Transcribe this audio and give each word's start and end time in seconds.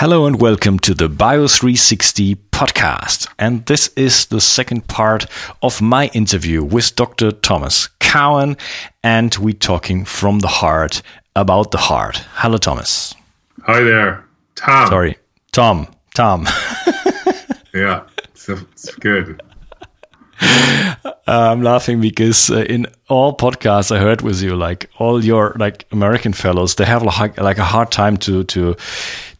Hello 0.00 0.26
and 0.26 0.40
welcome 0.40 0.78
to 0.78 0.94
the 0.94 1.08
Bio360 1.08 2.36
podcast. 2.52 3.26
And 3.36 3.66
this 3.66 3.88
is 3.96 4.26
the 4.26 4.40
second 4.40 4.86
part 4.86 5.26
of 5.60 5.82
my 5.82 6.06
interview 6.14 6.62
with 6.62 6.94
Dr. 6.94 7.32
Thomas 7.32 7.88
Cowan. 7.98 8.56
And 9.02 9.36
we're 9.38 9.54
talking 9.54 10.04
from 10.04 10.38
the 10.38 10.46
heart 10.46 11.02
about 11.34 11.72
the 11.72 11.78
heart. 11.78 12.18
Hello, 12.34 12.58
Thomas. 12.58 13.12
Hi 13.64 13.80
there, 13.80 14.24
Tom. 14.54 14.86
Sorry, 14.86 15.16
Tom. 15.50 15.88
Tom. 16.14 16.46
yeah, 17.74 18.04
it's, 18.18 18.48
it's 18.48 18.94
good. 18.94 19.42
I'm 21.26 21.62
laughing 21.62 22.00
because 22.00 22.50
uh, 22.50 22.64
in 22.68 22.86
all 23.08 23.36
podcasts 23.36 23.94
I 23.94 23.98
heard 23.98 24.22
with 24.22 24.40
you, 24.42 24.56
like 24.56 24.90
all 24.98 25.24
your 25.24 25.54
like 25.58 25.86
American 25.92 26.32
fellows, 26.32 26.74
they 26.76 26.84
have 26.84 27.02
like 27.02 27.38
like 27.38 27.58
a 27.58 27.64
hard 27.64 27.90
time 27.90 28.16
to 28.18 28.44
to 28.44 28.76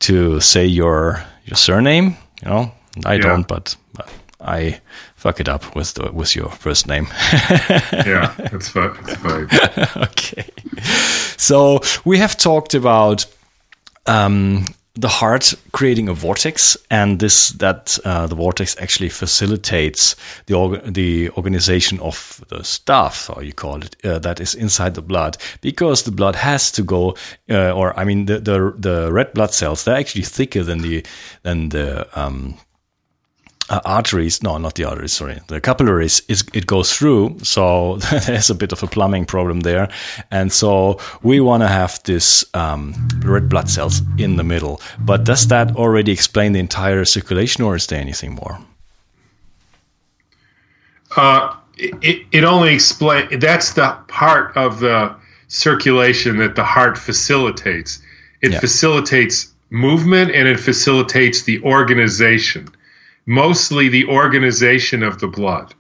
to 0.01 0.41
say 0.41 0.67
your 0.67 1.23
your 1.47 1.57
surname. 1.57 2.17
You 2.43 2.51
know, 2.51 2.73
I 3.05 3.15
yeah. 3.15 3.23
don't, 3.23 3.49
but, 3.49 3.77
but 3.95 4.09
I 4.41 4.81
fuck 5.17 5.41
it 5.41 5.49
up 5.49 5.75
with 5.75 5.95
the, 5.95 6.13
with 6.13 6.37
your 6.37 6.51
first 6.51 6.87
name. 6.87 7.07
yeah, 7.93 8.35
it's 8.39 8.69
fine. 8.69 8.97
It's 9.07 9.17
fine. 9.17 9.49
okay, 10.05 10.45
so 11.37 11.81
we 12.05 12.19
have 12.19 12.37
talked 12.37 12.75
about 12.75 13.27
um, 14.07 14.67
the 15.01 15.09
heart 15.09 15.55
creating 15.73 16.09
a 16.09 16.15
vortex, 16.15 16.77
and 16.91 17.21
this 17.21 17.51
that 17.51 17.99
uh, 18.05 18.27
the 18.27 18.35
vortex 18.35 18.77
actually 18.81 19.09
facilitates 19.09 20.17
the 20.47 20.55
org- 20.55 20.95
the 20.95 21.31
organization 21.31 22.01
of 22.01 22.45
the 22.49 22.65
stuff, 22.65 23.31
or 23.31 23.45
you 23.45 23.53
call 23.53 23.83
it, 23.83 23.97
uh, 24.05 24.19
that 24.19 24.41
is 24.41 24.55
inside 24.55 24.95
the 24.95 25.03
blood, 25.03 25.37
because 25.61 26.03
the 26.03 26.11
blood 26.11 26.37
has 26.37 26.73
to 26.73 26.83
go, 26.83 27.15
uh, 27.49 27.71
or 27.71 27.99
I 27.99 28.05
mean, 28.05 28.27
the, 28.27 28.41
the 28.41 28.75
the 28.77 29.13
red 29.13 29.33
blood 29.35 29.55
cells 29.55 29.85
they're 29.85 30.01
actually 30.01 30.25
thicker 30.25 30.65
than 30.65 30.79
the 30.79 31.05
than 31.43 31.69
the 31.69 32.07
um, 32.21 32.55
uh, 33.71 33.81
arteries, 33.85 34.43
no, 34.43 34.57
not 34.59 34.75
the 34.75 34.85
arteries, 34.85 35.13
sorry, 35.13 35.41
the 35.49 35.61
capillaries, 35.61 36.23
is, 36.29 36.45
it 36.55 36.67
goes 36.67 36.93
through. 36.93 37.39
So 37.43 37.97
there's 38.27 38.51
a 38.51 38.55
bit 38.55 38.73
of 38.73 38.83
a 38.83 38.87
plumbing 38.87 39.27
problem 39.27 39.61
there. 39.61 39.89
And 40.31 40.53
so 40.53 40.99
we 41.23 41.41
want 41.41 41.63
to 41.63 41.69
have 41.69 42.03
this 42.05 42.45
um, 42.55 42.95
red 43.25 43.49
blood 43.49 43.69
cells 43.69 44.03
in 44.19 44.37
the 44.37 44.45
middle. 44.45 44.81
But 44.99 45.25
does 45.25 45.49
that 45.49 45.77
already 45.77 46.13
explain 46.13 46.53
the 46.53 46.61
entire 46.61 47.05
circulation 47.05 47.65
or 47.65 47.77
is 47.77 47.87
there 47.87 48.01
anything 48.01 48.35
more? 48.35 48.59
Uh, 51.17 51.55
it, 51.77 52.27
it 52.33 52.45
only 52.45 52.75
explains, 52.75 53.41
that's 53.41 53.75
the 53.75 53.97
part 54.09 54.57
of 54.57 54.81
the 54.81 55.15
circulation 55.49 56.39
that 56.39 56.55
the 56.55 56.65
heart 56.65 56.99
facilitates. 56.99 58.01
It 58.41 58.53
yeah. 58.53 58.61
facilitates 58.61 59.53
movement 59.71 60.31
and 60.31 60.49
it 60.49 60.59
facilitates 60.59 61.43
the 61.43 61.63
organization 61.63 62.71
mostly 63.29 63.91
the 63.91 64.07
organization 64.07 65.03
of 65.03 65.21
the 65.21 65.29
blood. 65.29 65.75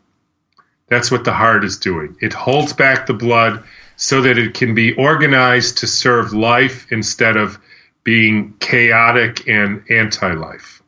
That's 0.88 1.10
what 1.10 1.24
the 1.24 1.32
heart 1.32 1.64
is 1.64 1.78
doing. 1.78 2.14
It 2.20 2.34
holds 2.34 2.74
back 2.74 3.06
the 3.06 3.14
blood 3.14 3.64
so 3.96 4.20
that 4.20 4.36
it 4.36 4.52
can 4.52 4.74
be 4.74 4.94
organized 4.94 5.78
to 5.78 5.86
serve 5.86 6.34
life 6.34 6.86
instead 6.92 7.38
of 7.38 7.58
being 8.05 8.55
chaotic 8.60 9.48
and 9.48 9.82
anti 9.90 10.34
life. 10.34 10.82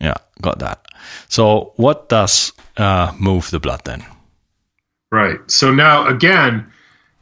Yeah, 0.00 0.14
got 0.40 0.60
that. 0.60 0.86
So, 1.28 1.72
what 1.76 2.08
does 2.08 2.52
uh, 2.76 3.12
move 3.18 3.50
the 3.50 3.58
blood 3.58 3.82
then? 3.84 4.04
Right. 5.10 5.38
So, 5.50 5.74
now 5.74 6.06
again, 6.06 6.72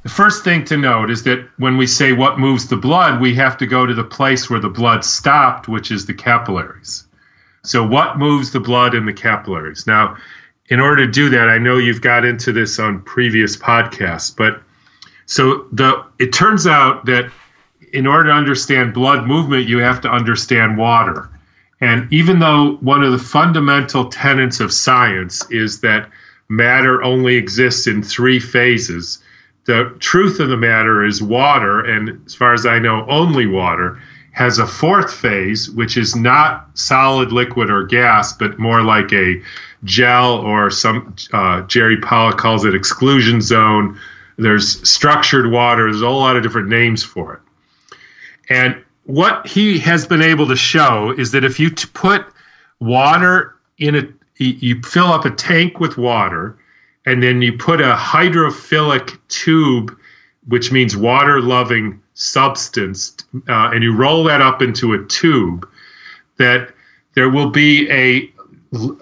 the 0.03 0.11
first 0.11 0.45
thing 0.45 0.67
to 0.67 0.77
note 0.77 1.11
is 1.11 1.23
that 1.23 1.49
when 1.57 1.79
we 1.79 1.87
say 1.87 2.13
what 2.13 2.39
moves 2.39 2.69
the 2.69 2.77
blood, 2.77 3.23
we 3.23 3.35
have 3.37 3.57
to 3.59 3.67
go 3.67 3.87
to 3.87 3.95
the 3.95 4.05
place 4.05 4.51
where 4.51 4.61
the 4.61 4.69
blood 4.69 5.03
stopped, 5.03 5.67
which 5.67 5.91
is 5.91 6.05
the 6.05 6.15
capillaries. 6.15 7.07
So, 7.65 7.87
what 7.87 8.19
moves 8.19 8.53
the 8.53 8.61
blood 8.61 8.95
in 8.95 9.07
the 9.07 9.13
capillaries? 9.13 9.87
Now, 9.87 10.17
in 10.69 10.81
order 10.81 11.07
to 11.07 11.11
do 11.11 11.31
that, 11.31 11.49
I 11.49 11.59
know 11.59 11.79
you've 11.79 12.01
got 12.01 12.25
into 12.25 12.53
this 12.53 12.79
on 12.79 13.03
previous 13.03 13.57
podcasts, 13.57 14.35
but 14.35 14.63
so 15.27 15.67
the 15.73 16.05
it 16.19 16.33
turns 16.33 16.67
out 16.67 17.07
that 17.07 17.31
in 17.93 18.07
order 18.07 18.29
to 18.29 18.35
understand 18.35 18.93
blood 18.93 19.27
movement, 19.27 19.67
you 19.67 19.79
have 19.79 20.01
to 20.03 20.11
understand 20.11 20.77
water. 20.77 21.31
And 21.81 22.13
even 22.13 22.39
though 22.39 22.77
one 22.77 23.03
of 23.03 23.13
the 23.13 23.19
fundamental 23.19 24.09
tenets 24.09 24.61
of 24.61 24.73
science 24.73 25.49
is 25.51 25.81
that 25.81 26.09
matter 26.49 27.03
only 27.03 27.37
exists 27.37 27.87
in 27.87 28.03
three 28.03 28.41
phases, 28.41 29.23
the 29.67 29.95
truth 30.01 30.41
of 30.41 30.49
the 30.49 30.57
matter 30.57 31.05
is 31.05 31.23
water, 31.23 31.81
and 31.81 32.21
as 32.27 32.35
far 32.35 32.53
as 32.53 32.67
I 32.67 32.79
know, 32.79 33.07
only 33.09 33.47
water 33.47 33.99
has 34.35 34.59
a 34.59 34.67
fourth 34.67 35.15
phase, 35.15 35.71
which 35.71 35.97
is 35.97 36.17
not 36.17 36.69
solid, 36.77 37.31
liquid, 37.31 37.71
or 37.71 37.85
gas, 37.85 38.33
but 38.33 38.59
more 38.59 38.83
like 38.83 39.13
a 39.13 39.41
gel 39.85 40.39
or 40.39 40.71
some, 40.71 41.15
uh, 41.33 41.61
Jerry 41.63 41.99
Pollack 41.99 42.37
calls 42.37 42.65
it 42.65 42.75
exclusion 42.75 43.41
zone. 43.41 43.97
There's 44.37 44.89
structured 44.89 45.53
water, 45.53 45.85
there's 45.85 46.03
a 46.03 46.07
whole 46.07 46.19
lot 46.19 46.35
of 46.35 46.43
different 46.43 46.69
names 46.69 47.05
for 47.05 47.35
it. 47.35 47.41
And 48.51 48.83
what 49.05 49.47
he 49.47 49.79
has 49.79 50.05
been 50.05 50.23
able 50.23 50.49
to 50.49 50.57
show 50.57 51.15
is 51.17 51.31
that 51.31 51.45
if 51.45 51.61
you 51.61 51.71
t- 51.71 51.89
put 51.95 52.27
water 52.81 53.55
in 53.79 53.95
a, 53.95 54.03
you 54.43 54.83
fill 54.83 55.13
up 55.13 55.25
a 55.27 55.31
tank 55.31 55.79
with 55.79 55.97
water, 55.97 56.59
and 57.07 57.23
then 57.23 57.41
you 57.41 57.53
put 57.53 57.81
a 57.81 57.95
hydrophilic 57.95 59.17
tube, 59.29 59.97
which 60.49 60.73
means 60.73 60.97
water 60.97 61.41
loving 61.41 62.03
substance 62.15 63.17
uh, 63.49 63.71
and 63.73 63.83
you 63.83 63.95
roll 63.95 64.25
that 64.25 64.41
up 64.41 64.63
into 64.63 64.95
a 64.95 65.05
tube, 65.07 65.69
that 66.39 66.73
there 67.15 67.29
will 67.29 67.51
be 67.51 67.91
a 67.91 68.31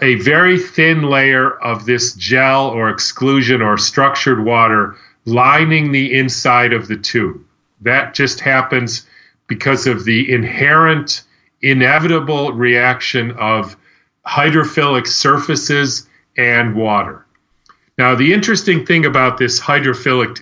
a 0.03 0.17
very 0.17 0.59
thin 0.59 1.03
layer 1.03 1.50
of 1.50 1.87
this 1.87 2.15
gel 2.15 2.69
or 2.69 2.91
exclusion 2.91 3.62
or 3.62 3.78
structured 3.78 4.45
water 4.45 4.97
lining 5.25 5.93
the 5.93 6.19
inside 6.19 6.75
of 6.75 6.89
the 6.89 6.97
tube. 6.97 7.43
That 7.81 8.12
just 8.15 8.41
happens 8.41 9.06
because 9.47 9.87
of 9.87 10.05
the 10.05 10.31
inherent, 10.31 11.23
inevitable 11.62 12.53
reaction 12.53 13.31
of 13.33 13.77
hydrophilic 14.27 15.06
surfaces 15.06 16.06
and 16.37 16.75
water. 16.75 17.25
Now, 17.99 18.15
the 18.15 18.33
interesting 18.33 18.87
thing 18.87 19.05
about 19.05 19.39
this 19.39 19.61
hydrophilic 19.61 20.41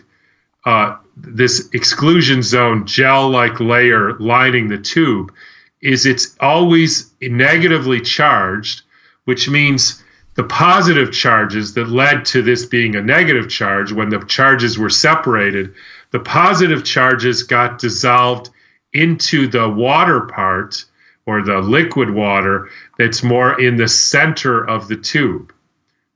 uh, 0.64 0.96
this 1.22 1.68
exclusion 1.72 2.42
zone 2.42 2.86
gel 2.86 3.28
like 3.28 3.60
layer 3.60 4.14
lining 4.18 4.68
the 4.68 4.78
tube 4.78 5.32
is 5.80 6.06
it's 6.06 6.36
always 6.40 7.12
negatively 7.20 8.00
charged, 8.00 8.82
which 9.24 9.48
means 9.48 10.02
the 10.34 10.44
positive 10.44 11.12
charges 11.12 11.74
that 11.74 11.88
led 11.88 12.24
to 12.24 12.42
this 12.42 12.66
being 12.66 12.96
a 12.96 13.02
negative 13.02 13.48
charge 13.48 13.92
when 13.92 14.08
the 14.08 14.20
charges 14.20 14.78
were 14.78 14.90
separated, 14.90 15.74
the 16.12 16.20
positive 16.20 16.84
charges 16.84 17.42
got 17.42 17.78
dissolved 17.78 18.50
into 18.92 19.46
the 19.46 19.68
water 19.68 20.22
part 20.22 20.84
or 21.26 21.42
the 21.42 21.58
liquid 21.58 22.10
water 22.10 22.68
that's 22.98 23.22
more 23.22 23.60
in 23.60 23.76
the 23.76 23.88
center 23.88 24.62
of 24.64 24.88
the 24.88 24.96
tube. 24.96 25.52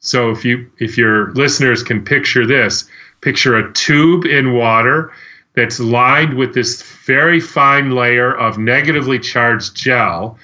So 0.01 0.31
if 0.31 0.45
you 0.45 0.71
if 0.79 0.99
your 0.99 1.33
listeners 1.33 1.83
can 1.83 2.05
picture 2.05 2.47
this, 2.47 2.89
Picture 3.25 3.57
a 3.57 3.73
tube 3.73 4.27
in 4.27 4.53
water 4.53 5.11
that's 5.55 5.81
lined 5.81 6.35
with 6.35 6.53
this 6.53 6.83
very 7.07 7.41
fine 7.41 7.93
layer 7.93 8.37
of 8.37 8.59
negatively 8.59 9.19
charged 9.19 9.75
gel 9.75 10.39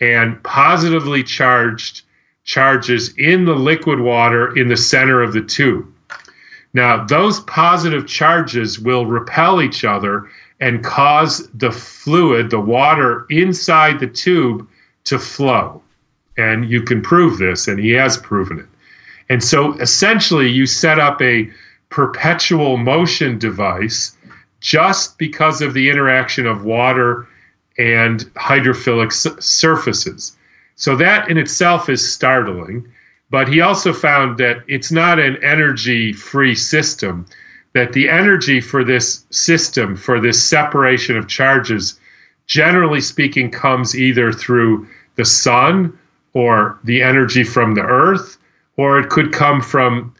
and 0.00 0.42
positively 0.42 1.22
charged 1.22 2.02
charges 2.42 3.14
in 3.18 3.44
the 3.44 3.54
liquid 3.54 4.00
water 4.00 4.56
in 4.56 4.66
the 4.66 4.76
center 4.76 5.22
of 5.22 5.32
the 5.32 5.42
tube. 5.42 5.86
Now, 6.72 7.04
those 7.04 7.38
positive 7.42 8.08
charges 8.08 8.80
will 8.80 9.06
repel 9.06 9.62
each 9.62 9.84
other 9.84 10.28
and 10.58 10.82
cause 10.82 11.48
the 11.54 11.70
fluid, 11.70 12.50
the 12.50 12.58
water 12.58 13.26
inside 13.30 14.00
the 14.00 14.08
tube, 14.08 14.68
to 15.04 15.20
flow. 15.20 15.80
And 16.36 16.68
you 16.68 16.82
can 16.82 17.00
prove 17.00 17.38
this, 17.38 17.68
and 17.68 17.78
he 17.78 17.90
has 17.90 18.16
proven 18.16 18.58
it. 18.58 18.66
And 19.28 19.42
so 19.42 19.74
essentially, 19.74 20.50
you 20.50 20.66
set 20.66 20.98
up 20.98 21.22
a 21.22 21.48
perpetual 21.94 22.76
motion 22.76 23.38
device 23.38 24.16
just 24.60 25.16
because 25.16 25.62
of 25.62 25.74
the 25.74 25.88
interaction 25.88 26.44
of 26.44 26.64
water 26.64 27.28
and 27.78 28.22
hydrophilic 28.34 29.12
surfaces. 29.40 30.36
So 30.74 30.96
that 30.96 31.30
in 31.30 31.38
itself 31.38 31.88
is 31.88 32.12
startling. 32.12 32.88
But 33.30 33.46
he 33.46 33.60
also 33.60 33.92
found 33.92 34.38
that 34.38 34.64
it's 34.66 34.90
not 34.90 35.20
an 35.20 35.36
energy 35.44 36.12
free 36.12 36.56
system, 36.56 37.26
that 37.74 37.92
the 37.92 38.08
energy 38.08 38.60
for 38.60 38.82
this 38.82 39.24
system, 39.30 39.94
for 39.94 40.20
this 40.20 40.44
separation 40.44 41.16
of 41.16 41.28
charges, 41.28 42.00
generally 42.48 43.00
speaking, 43.00 43.52
comes 43.52 43.96
either 43.96 44.32
through 44.32 44.88
the 45.14 45.24
sun 45.24 45.96
or 46.32 46.76
the 46.82 47.02
energy 47.02 47.44
from 47.44 47.76
the 47.76 47.82
earth, 47.82 48.36
or 48.76 48.98
it 48.98 49.10
could 49.10 49.32
come 49.32 49.60
from 49.60 50.12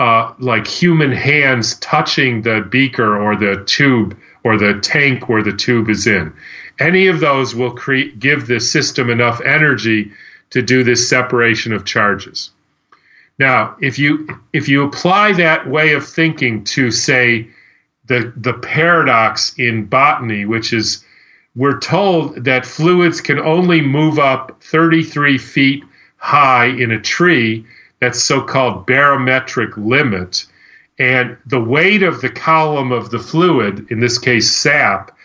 uh, 0.00 0.32
like 0.38 0.66
human 0.66 1.12
hands 1.12 1.76
touching 1.76 2.40
the 2.42 2.66
beaker 2.70 3.20
or 3.20 3.36
the 3.36 3.62
tube 3.66 4.18
or 4.42 4.56
the 4.56 4.80
tank 4.80 5.28
where 5.28 5.42
the 5.42 5.52
tube 5.52 5.90
is 5.90 6.06
in. 6.06 6.32
any 6.78 7.06
of 7.06 7.20
those 7.20 7.54
will 7.54 7.74
give 8.18 8.46
the 8.46 8.58
system 8.58 9.10
enough 9.10 9.40
energy 9.42 10.10
to 10.48 10.62
do 10.62 10.82
this 10.82 11.06
separation 11.06 11.74
of 11.74 11.84
charges. 11.84 12.50
Now, 13.38 13.76
if 13.80 13.98
you 13.98 14.28
if 14.52 14.68
you 14.68 14.84
apply 14.84 15.32
that 15.32 15.68
way 15.68 15.92
of 15.92 16.06
thinking 16.06 16.64
to 16.64 16.90
say 16.90 17.48
the 18.06 18.32
the 18.36 18.54
paradox 18.54 19.54
in 19.58 19.84
botany, 19.84 20.44
which 20.46 20.72
is 20.72 21.04
we're 21.54 21.78
told 21.78 22.44
that 22.44 22.64
fluids 22.64 23.20
can 23.20 23.38
only 23.38 23.80
move 23.80 24.18
up 24.18 24.62
33 24.62 25.36
feet 25.38 25.84
high 26.16 26.66
in 26.66 26.90
a 26.90 27.00
tree, 27.00 27.66
that's 28.00 28.22
so-called 28.22 28.86
barometric 28.86 29.76
limit, 29.76 30.46
and 30.98 31.36
the 31.46 31.62
weight 31.62 32.02
of 32.02 32.20
the 32.20 32.30
column 32.30 32.92
of 32.92 33.10
the 33.10 33.18
fluid, 33.18 33.86
in 33.90 34.00
this 34.00 34.18
case 34.18 34.50
sap, 34.50 35.16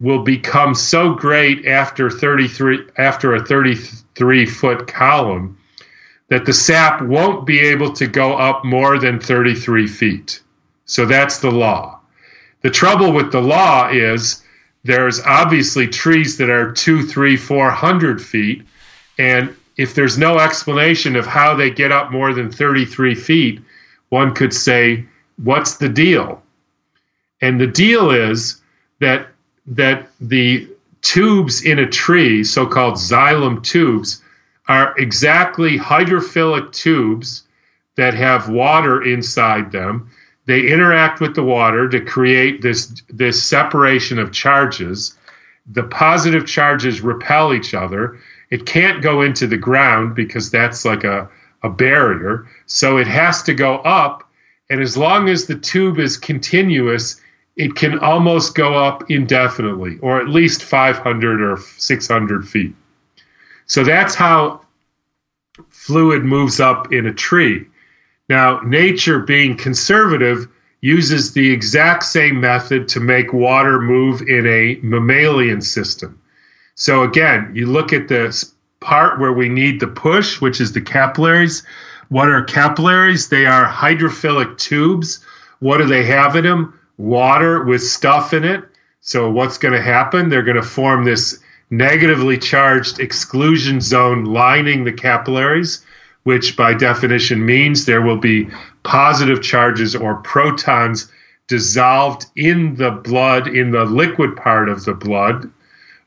will 0.00 0.22
become 0.22 0.74
so 0.74 1.14
great 1.14 1.66
after 1.66 2.10
33 2.10 2.88
after 2.98 3.34
a 3.34 3.44
33 3.44 4.46
foot 4.46 4.86
column 4.86 5.58
that 6.28 6.44
the 6.44 6.52
sap 6.52 7.02
won't 7.02 7.46
be 7.46 7.60
able 7.60 7.92
to 7.92 8.06
go 8.06 8.34
up 8.34 8.64
more 8.64 8.98
than 8.98 9.20
33 9.20 9.86
feet. 9.86 10.42
So 10.86 11.06
that's 11.06 11.38
the 11.38 11.50
law. 11.50 12.00
The 12.62 12.70
trouble 12.70 13.12
with 13.12 13.30
the 13.30 13.42
law 13.42 13.88
is 13.90 14.42
there's 14.84 15.20
obviously 15.20 15.88
trees 15.88 16.36
that 16.38 16.50
are 16.50 16.72
two, 16.72 17.06
three, 17.06 17.36
four 17.36 17.70
hundred 17.70 18.22
feet, 18.22 18.62
and 19.18 19.54
if 19.76 19.94
there's 19.94 20.18
no 20.18 20.38
explanation 20.38 21.16
of 21.16 21.26
how 21.26 21.54
they 21.54 21.70
get 21.70 21.92
up 21.92 22.10
more 22.10 22.32
than 22.32 22.50
33 22.50 23.14
feet, 23.14 23.60
one 24.08 24.34
could 24.34 24.54
say, 24.54 25.04
what's 25.42 25.76
the 25.76 25.88
deal? 25.88 26.42
And 27.40 27.60
the 27.60 27.66
deal 27.66 28.10
is 28.10 28.62
that 29.00 29.28
that 29.66 30.08
the 30.20 30.68
tubes 31.02 31.62
in 31.62 31.78
a 31.78 31.88
tree, 31.88 32.44
so-called 32.44 32.94
xylem 32.94 33.62
tubes, 33.62 34.22
are 34.68 34.94
exactly 34.98 35.78
hydrophilic 35.78 36.72
tubes 36.72 37.42
that 37.96 38.14
have 38.14 38.48
water 38.48 39.02
inside 39.02 39.72
them. 39.72 40.10
They 40.46 40.68
interact 40.68 41.20
with 41.20 41.34
the 41.34 41.42
water 41.42 41.88
to 41.88 42.00
create 42.00 42.62
this 42.62 43.02
this 43.08 43.42
separation 43.42 44.18
of 44.18 44.32
charges. 44.32 45.16
The 45.66 45.84
positive 45.84 46.46
charges 46.46 47.00
repel 47.00 47.54
each 47.54 47.74
other. 47.74 48.18
It 48.50 48.66
can't 48.66 49.02
go 49.02 49.22
into 49.22 49.46
the 49.46 49.56
ground 49.56 50.14
because 50.14 50.50
that's 50.50 50.84
like 50.84 51.04
a, 51.04 51.28
a 51.62 51.68
barrier. 51.68 52.46
So 52.66 52.98
it 52.98 53.06
has 53.06 53.42
to 53.44 53.54
go 53.54 53.76
up. 53.78 54.28
And 54.70 54.80
as 54.80 54.96
long 54.96 55.28
as 55.28 55.46
the 55.46 55.58
tube 55.58 55.98
is 55.98 56.16
continuous, 56.16 57.20
it 57.56 57.74
can 57.74 57.98
almost 58.00 58.54
go 58.54 58.74
up 58.74 59.10
indefinitely, 59.10 59.98
or 60.00 60.20
at 60.20 60.28
least 60.28 60.62
500 60.62 61.40
or 61.40 61.58
600 61.78 62.48
feet. 62.48 62.74
So 63.66 63.84
that's 63.84 64.14
how 64.14 64.60
fluid 65.68 66.24
moves 66.24 66.60
up 66.60 66.92
in 66.92 67.06
a 67.06 67.14
tree. 67.14 67.66
Now, 68.28 68.60
nature, 68.60 69.20
being 69.20 69.56
conservative, 69.56 70.48
uses 70.80 71.32
the 71.32 71.50
exact 71.50 72.02
same 72.02 72.40
method 72.40 72.88
to 72.88 73.00
make 73.00 73.32
water 73.32 73.80
move 73.80 74.22
in 74.22 74.46
a 74.46 74.78
mammalian 74.82 75.60
system. 75.60 76.20
So, 76.76 77.02
again, 77.02 77.52
you 77.54 77.66
look 77.66 77.92
at 77.92 78.08
the 78.08 78.36
part 78.80 79.20
where 79.20 79.32
we 79.32 79.48
need 79.48 79.80
the 79.80 79.86
push, 79.86 80.40
which 80.40 80.60
is 80.60 80.72
the 80.72 80.80
capillaries. 80.80 81.62
What 82.08 82.28
are 82.28 82.42
capillaries? 82.42 83.28
They 83.28 83.46
are 83.46 83.66
hydrophilic 83.66 84.58
tubes. 84.58 85.24
What 85.60 85.78
do 85.78 85.86
they 85.86 86.04
have 86.04 86.36
in 86.36 86.44
them? 86.44 86.78
Water 86.96 87.64
with 87.64 87.82
stuff 87.82 88.32
in 88.32 88.44
it. 88.44 88.64
So, 89.00 89.30
what's 89.30 89.58
going 89.58 89.74
to 89.74 89.82
happen? 89.82 90.28
They're 90.28 90.42
going 90.42 90.56
to 90.56 90.62
form 90.62 91.04
this 91.04 91.38
negatively 91.70 92.38
charged 92.38 93.00
exclusion 93.00 93.80
zone 93.80 94.24
lining 94.24 94.84
the 94.84 94.92
capillaries, 94.92 95.84
which 96.24 96.56
by 96.56 96.74
definition 96.74 97.44
means 97.44 97.84
there 97.84 98.02
will 98.02 98.18
be 98.18 98.48
positive 98.82 99.42
charges 99.42 99.94
or 99.94 100.16
protons 100.16 101.10
dissolved 101.48 102.26
in 102.36 102.74
the 102.76 102.90
blood, 102.90 103.48
in 103.48 103.70
the 103.70 103.84
liquid 103.84 104.36
part 104.36 104.68
of 104.68 104.84
the 104.84 104.94
blood. 104.94 105.50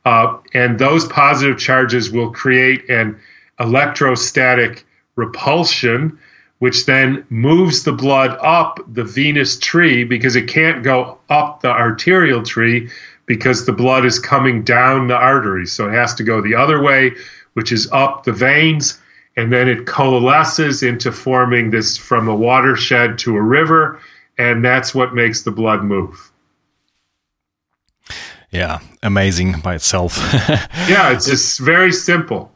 Uh, 0.07 0.37
and 0.53 0.79
those 0.79 1.05
positive 1.05 1.59
charges 1.59 2.09
will 2.09 2.31
create 2.31 2.89
an 2.89 3.19
electrostatic 3.59 4.85
repulsion, 5.17 6.17
which 6.59 6.85
then 6.85 7.25
moves 7.29 7.83
the 7.83 7.91
blood 7.91 8.37
up 8.41 8.79
the 8.87 9.03
venous 9.03 9.59
tree 9.59 10.05
because 10.05 10.37
it 10.37 10.47
can't 10.47 10.81
go 10.81 11.17
up 11.29 11.59
the 11.59 11.67
arterial 11.67 12.41
tree 12.41 12.89
because 13.25 13.65
the 13.65 13.73
blood 13.73 14.05
is 14.05 14.17
coming 14.17 14.63
down 14.63 15.07
the 15.07 15.13
arteries. 15.13 15.73
So 15.73 15.89
it 15.89 15.93
has 15.93 16.15
to 16.15 16.23
go 16.23 16.39
the 16.39 16.55
other 16.55 16.81
way, 16.81 17.11
which 17.55 17.73
is 17.73 17.91
up 17.91 18.23
the 18.23 18.31
veins, 18.31 19.01
and 19.35 19.51
then 19.51 19.67
it 19.67 19.85
coalesces 19.85 20.83
into 20.83 21.11
forming 21.11 21.69
this 21.69 21.97
from 21.97 22.29
a 22.29 22.35
watershed 22.35 23.17
to 23.19 23.35
a 23.35 23.41
river, 23.41 23.99
and 24.37 24.63
that's 24.63 24.95
what 24.95 25.13
makes 25.13 25.41
the 25.41 25.51
blood 25.51 25.83
move. 25.83 26.31
Yeah, 28.51 28.79
amazing 29.03 29.59
by 29.59 29.75
itself. 29.75 30.17
yeah, 30.87 31.11
it's 31.11 31.25
just 31.25 31.59
very 31.59 31.91
simple 31.91 32.51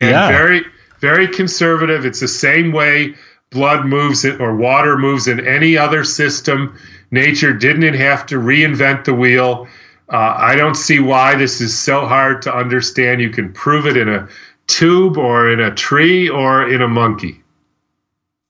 and 0.00 0.10
yeah. 0.10 0.28
very 0.28 0.64
very 1.00 1.28
conservative. 1.28 2.04
It's 2.04 2.20
the 2.20 2.28
same 2.28 2.72
way 2.72 3.14
blood 3.50 3.86
moves 3.86 4.24
it 4.24 4.40
or 4.40 4.56
water 4.56 4.98
moves 4.98 5.28
in 5.28 5.46
any 5.46 5.76
other 5.76 6.04
system. 6.04 6.76
Nature 7.10 7.52
didn't 7.52 7.94
have 7.94 8.26
to 8.26 8.36
reinvent 8.36 9.04
the 9.04 9.14
wheel. 9.14 9.68
Uh, 10.12 10.34
I 10.36 10.56
don't 10.56 10.74
see 10.74 11.00
why 11.00 11.36
this 11.36 11.60
is 11.60 11.76
so 11.76 12.06
hard 12.06 12.42
to 12.42 12.54
understand. 12.54 13.20
You 13.20 13.30
can 13.30 13.52
prove 13.52 13.86
it 13.86 13.96
in 13.96 14.08
a 14.08 14.28
tube 14.66 15.16
or 15.16 15.50
in 15.50 15.60
a 15.60 15.74
tree 15.74 16.28
or 16.28 16.68
in 16.68 16.82
a 16.82 16.88
monkey. 16.88 17.42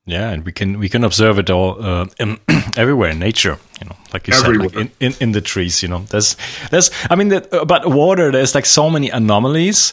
Yeah, 0.06 0.30
and 0.30 0.44
we 0.44 0.52
can 0.52 0.78
we 0.78 0.88
can 0.88 1.02
observe 1.02 1.40
it 1.40 1.50
all 1.50 1.84
uh, 1.84 2.06
everywhere 2.76 3.10
in 3.10 3.18
nature. 3.18 3.58
You 3.80 3.88
know, 3.88 3.96
like 4.12 4.28
you 4.28 4.34
everywhere. 4.34 4.68
said, 4.68 4.76
like 4.76 4.92
in, 5.00 5.12
in, 5.12 5.14
in, 5.20 5.32
the 5.32 5.40
trees. 5.40 5.82
You 5.82 5.88
know, 5.88 6.04
there's 6.10 6.36
there's 6.70 6.92
I 7.10 7.16
mean, 7.16 7.28
the, 7.28 7.64
but 7.66 7.90
water. 7.90 8.30
There's 8.30 8.54
like 8.54 8.66
so 8.66 8.88
many 8.88 9.10
anomalies 9.10 9.92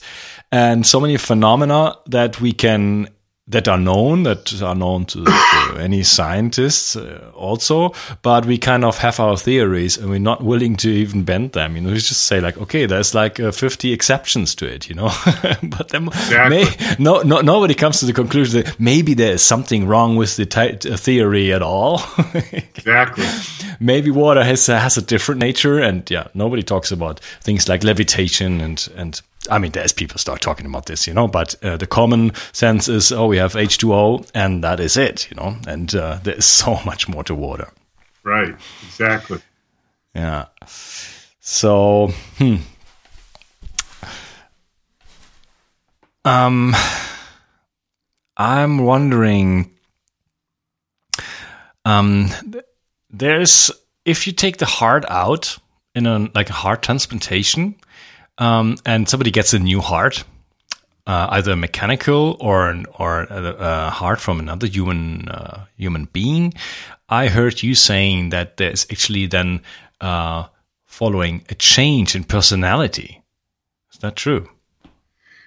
and 0.52 0.86
so 0.86 1.00
many 1.00 1.18
phenomena 1.18 1.96
that 2.06 2.40
we 2.40 2.54
can 2.54 3.10
that 3.48 3.68
are 3.68 3.78
known, 3.78 4.24
that 4.24 4.62
are 4.62 4.76
known 4.76 5.04
to, 5.04 5.26
to 5.26 5.78
any 5.78 6.02
scientists 6.02 6.96
uh, 6.96 7.30
also, 7.36 7.94
but 8.22 8.46
we 8.46 8.58
kind 8.58 8.86
of 8.86 8.98
have 9.00 9.20
our 9.20 9.36
theories 9.36 9.98
and 9.98 10.10
we're 10.10 10.18
not 10.18 10.42
willing 10.42 10.78
to 10.78 10.90
even 10.90 11.24
bend 11.24 11.52
them. 11.52 11.76
You 11.76 11.82
know, 11.82 11.90
we 11.90 11.96
just 11.96 12.24
say 12.24 12.40
like, 12.40 12.58
okay, 12.58 12.86
there's 12.86 13.14
like 13.14 13.42
uh, 13.42 13.52
50 13.52 13.92
exceptions 13.92 14.56
to 14.56 14.66
it, 14.66 14.88
you 14.88 14.96
know, 14.96 15.12
but 15.64 15.90
then 15.90 16.08
exactly. 16.08 16.64
may, 16.64 16.96
no, 17.00 17.22
no, 17.22 17.42
nobody 17.42 17.74
comes 17.74 18.00
to 18.00 18.06
the 18.06 18.14
conclusion 18.14 18.64
that 18.64 18.80
maybe 18.80 19.14
there 19.14 19.34
is 19.34 19.42
something 19.42 19.88
wrong 19.88 20.16
with 20.16 20.38
the 20.38 20.48
uh, 20.90 20.96
theory 20.96 21.52
at 21.52 21.62
all. 21.62 22.02
exactly. 22.52 23.26
Maybe 23.82 24.10
water 24.10 24.44
has, 24.44 24.68
has 24.68 24.96
a 24.96 25.02
different 25.02 25.42
nature 25.42 25.80
and 25.80 26.10
yeah, 26.10 26.28
nobody 26.34 26.64
talks 26.64 26.94
about 26.94 27.20
things 27.42 27.68
like 27.68 27.84
levitation 27.84 28.62
and, 28.62 28.88
and 28.96 29.22
I 29.50 29.60
mean, 29.60 29.72
there's 29.72 29.94
people 29.94 30.18
start 30.18 30.42
talking 30.42 30.66
about 30.66 30.86
this, 30.86 31.06
you 31.08 31.14
know, 31.14 31.28
but 31.28 31.56
uh, 31.64 31.78
the 31.78 31.88
common 31.88 32.32
sense 32.54 32.88
is, 32.88 33.12
oh, 33.12 33.28
we 33.28 33.38
have 33.38 33.54
H2O 33.54 34.30
and 34.34 34.64
that 34.64 34.80
is 34.80 34.96
it, 34.96 35.30
you 35.30 35.36
know, 35.36 35.58
and 35.68 35.94
uh, 35.96 36.20
there's 36.24 36.46
so 36.64 36.80
much 36.86 37.08
more 37.08 37.24
to 37.26 37.36
water. 37.36 37.70
Right, 38.24 38.56
exactly. 38.86 39.40
Yeah. 40.16 40.46
So, 40.66 42.14
hmm. 42.38 42.56
Um, 46.26 46.74
I'm 48.38 48.78
wondering, 48.78 49.72
um, 51.84 52.30
there's, 53.10 53.72
if 54.06 54.26
you 54.26 54.32
take 54.32 54.58
the 54.58 54.66
heart 54.66 55.04
out 55.10 55.58
in 55.94 56.06
a, 56.06 56.30
like 56.34 56.50
a 56.50 56.54
heart 56.54 56.82
transplantation, 56.82 57.76
um, 58.38 58.78
and 58.86 59.08
somebody 59.08 59.32
gets 59.32 59.54
a 59.54 59.60
new 59.60 59.82
heart, 59.82 60.24
uh, 61.06 61.28
either 61.32 61.56
mechanical 61.56 62.38
or 62.40 62.70
an, 62.70 62.86
or 62.98 63.24
a, 63.30 63.90
heart 63.90 64.20
from 64.20 64.40
another 64.40 64.68
human 64.68 65.30
uh, 65.30 65.66
human 65.78 66.06
being. 66.06 66.54
I 67.10 67.28
heard 67.28 67.62
you 67.62 67.76
saying 67.76 68.30
that 68.30 68.58
there's 68.58 68.86
actually 68.92 69.28
then 69.28 69.62
uh, 70.02 70.46
following 70.86 71.44
a 71.50 71.56
change 71.56 72.16
in 72.16 72.24
personality. 72.24 73.22
Is 73.92 74.00
that 74.00 74.16
true? 74.16 74.50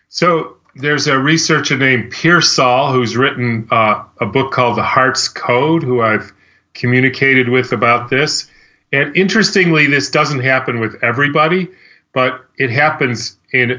So 0.08 0.56
there's 0.76 1.06
a 1.06 1.18
researcher 1.18 1.76
named 1.76 2.12
Pearsall 2.12 2.92
who's 2.92 3.16
written 3.16 3.66
uh, 3.70 4.04
a 4.20 4.26
book 4.26 4.52
called 4.52 4.76
The 4.76 4.82
Heart's 4.82 5.28
Code, 5.28 5.82
who 5.82 6.02
I've 6.02 6.32
communicated 6.74 7.48
with 7.48 7.72
about 7.72 8.10
this. 8.10 8.48
And 8.92 9.16
interestingly, 9.16 9.86
this 9.86 10.10
doesn't 10.10 10.40
happen 10.40 10.78
with 10.78 11.02
everybody 11.02 11.68
but 12.16 12.46
it 12.56 12.70
happens 12.70 13.37
in 13.52 13.73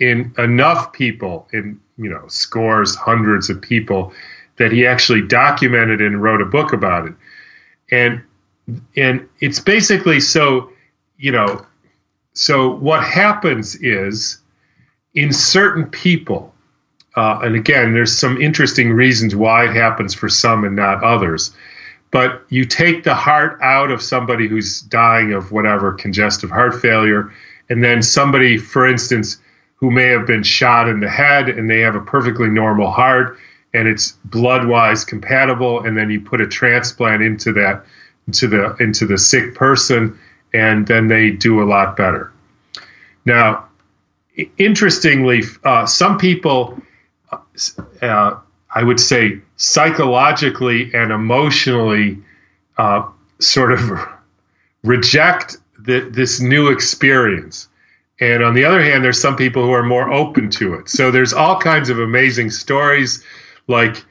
in 0.00 0.34
enough 0.36 0.92
people, 0.92 1.48
in 1.52 1.80
you 1.96 2.10
know 2.10 2.26
scores, 2.26 2.96
hundreds 2.96 3.48
of 3.48 3.62
people, 3.62 4.12
that 4.56 4.72
he 4.72 4.84
actually 4.84 5.22
documented 5.22 6.00
and 6.00 6.20
wrote 6.20 6.42
a 6.42 6.44
book 6.44 6.72
about 6.72 7.06
it, 7.06 7.14
and 7.92 8.20
and 8.96 9.28
it's 9.38 9.60
basically 9.60 10.18
so 10.18 10.70
you 11.18 11.30
know 11.30 11.64
so 12.32 12.74
what 12.74 13.04
happens 13.04 13.76
is 13.76 14.42
in 15.14 15.32
certain 15.32 15.86
people, 15.88 16.52
uh, 17.14 17.38
and 17.44 17.54
again, 17.54 17.94
there's 17.94 18.18
some 18.18 18.42
interesting 18.42 18.92
reasons 18.92 19.36
why 19.36 19.66
it 19.66 19.72
happens 19.76 20.12
for 20.14 20.28
some 20.28 20.64
and 20.64 20.74
not 20.74 21.04
others. 21.04 21.54
But 22.10 22.44
you 22.48 22.64
take 22.64 23.04
the 23.04 23.14
heart 23.14 23.56
out 23.62 23.92
of 23.92 24.02
somebody 24.02 24.48
who's 24.48 24.80
dying 24.80 25.32
of 25.32 25.52
whatever 25.52 25.92
congestive 25.92 26.50
heart 26.50 26.80
failure, 26.80 27.32
and 27.70 27.82
then 27.82 28.02
somebody, 28.02 28.56
for 28.56 28.86
instance, 28.86 29.38
who 29.76 29.90
may 29.90 30.06
have 30.06 30.26
been 30.26 30.42
shot 30.42 30.88
in 30.88 31.00
the 31.00 31.10
head 31.10 31.48
and 31.48 31.68
they 31.68 31.80
have 31.80 31.94
a 31.94 32.00
perfectly 32.00 32.48
normal 32.48 32.90
heart 32.90 33.38
and 33.74 33.88
it's 33.88 34.12
blood 34.24 34.66
wise 34.66 35.04
compatible, 35.04 35.84
and 35.84 35.98
then 35.98 36.08
you 36.08 36.20
put 36.20 36.40
a 36.40 36.46
transplant 36.46 37.22
into 37.22 37.52
that 37.52 37.84
into 38.26 38.46
the 38.46 38.74
into 38.76 39.04
the 39.04 39.18
sick 39.18 39.54
person, 39.54 40.18
and 40.54 40.86
then 40.86 41.08
they 41.08 41.30
do 41.30 41.60
a 41.60 41.66
lot 41.66 41.96
better. 41.96 42.32
Now, 43.26 43.66
interestingly, 44.56 45.42
uh, 45.64 45.86
some 45.86 46.16
people, 46.18 46.80
uh, 48.00 48.36
I 48.74 48.82
would 48.82 49.00
say, 49.00 49.40
psychologically 49.56 50.94
and 50.94 51.10
emotionally, 51.10 52.18
uh, 52.78 53.08
sort 53.40 53.72
of 53.72 53.80
reject 54.84 55.56
this 55.84 56.40
new 56.40 56.68
experience. 56.68 57.68
And 58.20 58.42
on 58.42 58.54
the 58.54 58.64
other 58.64 58.82
hand, 58.82 59.04
there's 59.04 59.20
some 59.20 59.36
people 59.36 59.64
who 59.64 59.72
are 59.72 59.82
more 59.82 60.12
open 60.12 60.50
to 60.50 60.74
it. 60.74 60.88
So 60.88 61.10
there's 61.10 61.32
all 61.32 61.58
kinds 61.60 61.90
of 61.90 61.98
amazing 61.98 62.50
stories, 62.50 63.24
like 63.66 64.04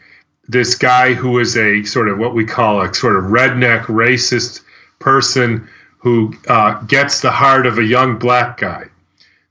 this 0.47 0.75
guy 0.75 1.13
who 1.13 1.39
is 1.39 1.55
a 1.55 1.83
sort 1.83 2.09
of 2.09 2.19
what 2.19 2.35
we 2.35 2.45
call 2.45 2.81
a 2.81 2.93
sort 2.93 3.15
of 3.15 3.25
redneck 3.25 3.85
racist 3.85 4.61
person 4.99 5.67
who 5.97 6.33
uh, 6.49 6.81
gets 6.81 7.21
the 7.21 7.31
heart 7.31 7.65
of 7.65 7.77
a 7.77 7.83
young 7.83 8.19
black 8.19 8.57
guy 8.57 8.89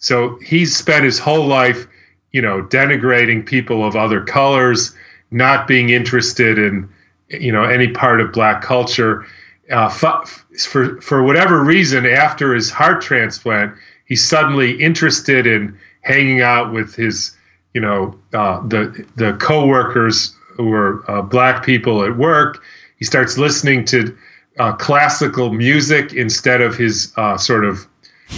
so 0.02 0.36
he's 0.44 0.76
spent 0.76 1.04
his 1.04 1.20
whole 1.20 1.46
life, 1.46 1.86
you 2.32 2.42
know, 2.42 2.60
denigrating 2.60 3.46
people 3.46 3.84
of 3.84 3.94
other 3.94 4.24
colors, 4.24 4.92
not 5.30 5.68
being 5.68 5.90
interested 5.90 6.58
in, 6.58 6.88
you 7.28 7.52
know, 7.52 7.62
any 7.62 7.86
part 7.86 8.20
of 8.20 8.32
black 8.32 8.62
culture. 8.62 9.24
Uh, 9.72 9.88
for 9.88 11.00
for 11.00 11.22
whatever 11.22 11.62
reason, 11.64 12.06
after 12.06 12.54
his 12.54 12.70
heart 12.70 13.00
transplant, 13.00 13.74
he's 14.04 14.22
suddenly 14.22 14.80
interested 14.80 15.46
in 15.46 15.78
hanging 16.02 16.42
out 16.42 16.72
with 16.72 16.94
his, 16.94 17.36
you 17.72 17.80
know, 17.80 18.18
uh, 18.34 18.60
the 18.66 19.06
the 19.16 19.32
coworkers 19.34 20.34
who 20.56 20.72
are 20.72 21.10
uh, 21.10 21.22
black 21.22 21.64
people 21.64 22.04
at 22.04 22.16
work. 22.16 22.62
He 22.98 23.04
starts 23.04 23.38
listening 23.38 23.84
to 23.86 24.16
uh, 24.58 24.72
classical 24.74 25.52
music 25.52 26.12
instead 26.12 26.60
of 26.60 26.76
his 26.76 27.12
uh, 27.16 27.36
sort 27.36 27.64
of 27.64 27.86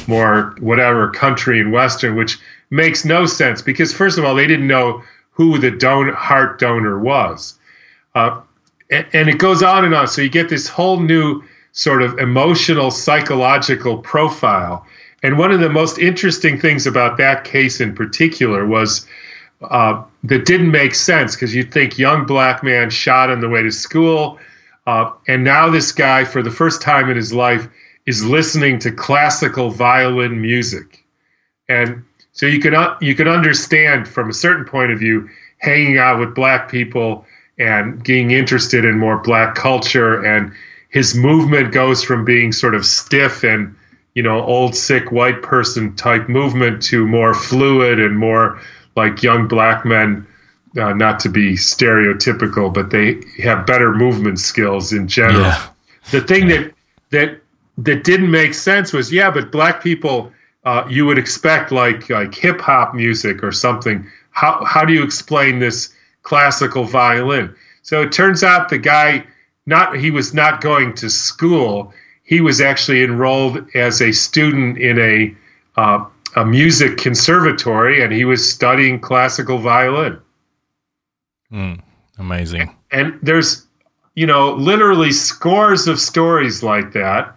more 0.06 0.54
whatever 0.60 1.10
country 1.10 1.60
and 1.60 1.72
western, 1.72 2.16
which 2.16 2.38
makes 2.70 3.04
no 3.04 3.26
sense 3.26 3.62
because 3.62 3.92
first 3.92 4.18
of 4.18 4.24
all, 4.24 4.34
they 4.34 4.46
didn't 4.46 4.66
know 4.66 5.02
who 5.30 5.58
the 5.58 5.70
don- 5.70 6.12
heart 6.12 6.58
donor 6.58 6.98
was, 6.98 7.58
uh, 8.14 8.40
and, 8.90 9.28
it 9.28 9.38
goes 9.38 9.62
on 9.62 9.84
and 9.84 9.94
on. 9.94 10.08
So 10.08 10.22
you 10.22 10.28
get 10.28 10.48
this 10.48 10.68
whole 10.68 11.00
new 11.00 11.42
sort 11.72 12.02
of 12.02 12.18
emotional 12.18 12.90
psychological 12.90 13.98
profile. 13.98 14.86
And 15.22 15.38
one 15.38 15.50
of 15.50 15.60
the 15.60 15.70
most 15.70 15.98
interesting 15.98 16.60
things 16.60 16.86
about 16.86 17.16
that 17.16 17.44
case 17.44 17.80
in 17.80 17.94
particular 17.94 18.66
was 18.66 19.06
uh, 19.62 20.02
that 20.24 20.44
didn't 20.44 20.70
make 20.70 20.94
sense 20.94 21.34
because 21.34 21.54
you'd 21.54 21.72
think 21.72 21.98
young 21.98 22.26
black 22.26 22.62
man 22.62 22.90
shot 22.90 23.30
on 23.30 23.40
the 23.40 23.48
way 23.48 23.62
to 23.62 23.70
school, 23.70 24.38
uh, 24.86 25.10
and 25.26 25.44
now 25.44 25.70
this 25.70 25.92
guy, 25.92 26.24
for 26.24 26.42
the 26.42 26.50
first 26.50 26.82
time 26.82 27.08
in 27.08 27.16
his 27.16 27.32
life, 27.32 27.66
is 28.06 28.24
listening 28.24 28.78
to 28.80 28.92
classical 28.92 29.70
violin 29.70 30.40
music. 30.40 31.04
And 31.68 32.04
so 32.32 32.46
you 32.46 32.60
can 32.60 32.74
uh, 32.74 32.96
you 33.00 33.14
can 33.14 33.28
understand 33.28 34.06
from 34.06 34.28
a 34.28 34.34
certain 34.34 34.66
point 34.66 34.92
of 34.92 34.98
view 34.98 35.28
hanging 35.58 35.96
out 35.96 36.18
with 36.18 36.34
black 36.34 36.70
people 36.70 37.24
and 37.58 38.02
being 38.02 38.30
interested 38.30 38.84
in 38.84 38.98
more 38.98 39.18
black 39.18 39.54
culture 39.54 40.24
and 40.24 40.52
his 40.88 41.14
movement 41.14 41.72
goes 41.72 42.02
from 42.02 42.24
being 42.24 42.52
sort 42.52 42.74
of 42.74 42.84
stiff 42.84 43.44
and 43.44 43.74
you 44.14 44.22
know 44.22 44.42
old 44.42 44.74
sick 44.74 45.12
white 45.12 45.42
person 45.42 45.94
type 45.96 46.28
movement 46.28 46.82
to 46.82 47.06
more 47.06 47.34
fluid 47.34 48.00
and 48.00 48.18
more 48.18 48.60
like 48.96 49.22
young 49.22 49.46
black 49.46 49.84
men 49.84 50.26
uh, 50.80 50.92
not 50.92 51.20
to 51.20 51.28
be 51.28 51.54
stereotypical 51.54 52.72
but 52.72 52.90
they 52.90 53.20
have 53.42 53.66
better 53.66 53.94
movement 53.94 54.38
skills 54.38 54.92
in 54.92 55.06
general 55.06 55.42
yeah. 55.42 55.68
the 56.10 56.20
thing 56.20 56.48
that 56.48 56.72
that 57.10 57.40
that 57.78 58.04
didn't 58.04 58.30
make 58.30 58.54
sense 58.54 58.92
was 58.92 59.12
yeah, 59.12 59.30
but 59.30 59.50
black 59.50 59.82
people 59.82 60.32
uh, 60.64 60.86
you 60.88 61.06
would 61.06 61.18
expect 61.18 61.72
like 61.72 62.08
like 62.10 62.34
hip 62.34 62.60
hop 62.60 62.94
music 62.94 63.42
or 63.42 63.52
something. 63.52 64.08
How 64.30 64.64
how 64.64 64.84
do 64.84 64.92
you 64.92 65.02
explain 65.02 65.58
this 65.58 65.93
classical 66.24 66.84
violin? 66.84 67.54
So 67.82 68.02
it 68.02 68.12
turns 68.12 68.42
out 68.42 68.68
the 68.68 68.78
guy 68.78 69.24
not 69.66 69.96
he 69.96 70.10
was 70.10 70.34
not 70.34 70.60
going 70.60 70.94
to 70.96 71.08
school. 71.08 71.94
He 72.24 72.40
was 72.40 72.60
actually 72.60 73.04
enrolled 73.04 73.68
as 73.74 74.02
a 74.02 74.12
student 74.12 74.78
in 74.78 74.98
a 74.98 75.36
uh, 75.80 76.04
a 76.36 76.44
music 76.44 76.98
conservatory, 76.98 78.02
and 78.02 78.12
he 78.12 78.24
was 78.24 78.52
studying 78.52 78.98
classical 78.98 79.58
violin. 79.58 80.20
Mm, 81.52 81.80
amazing. 82.18 82.74
And 82.90 83.18
there's 83.22 83.64
you 84.16 84.26
know 84.26 84.54
literally 84.54 85.12
scores 85.12 85.86
of 85.86 86.00
stories 86.00 86.62
like 86.62 86.92
that 86.94 87.36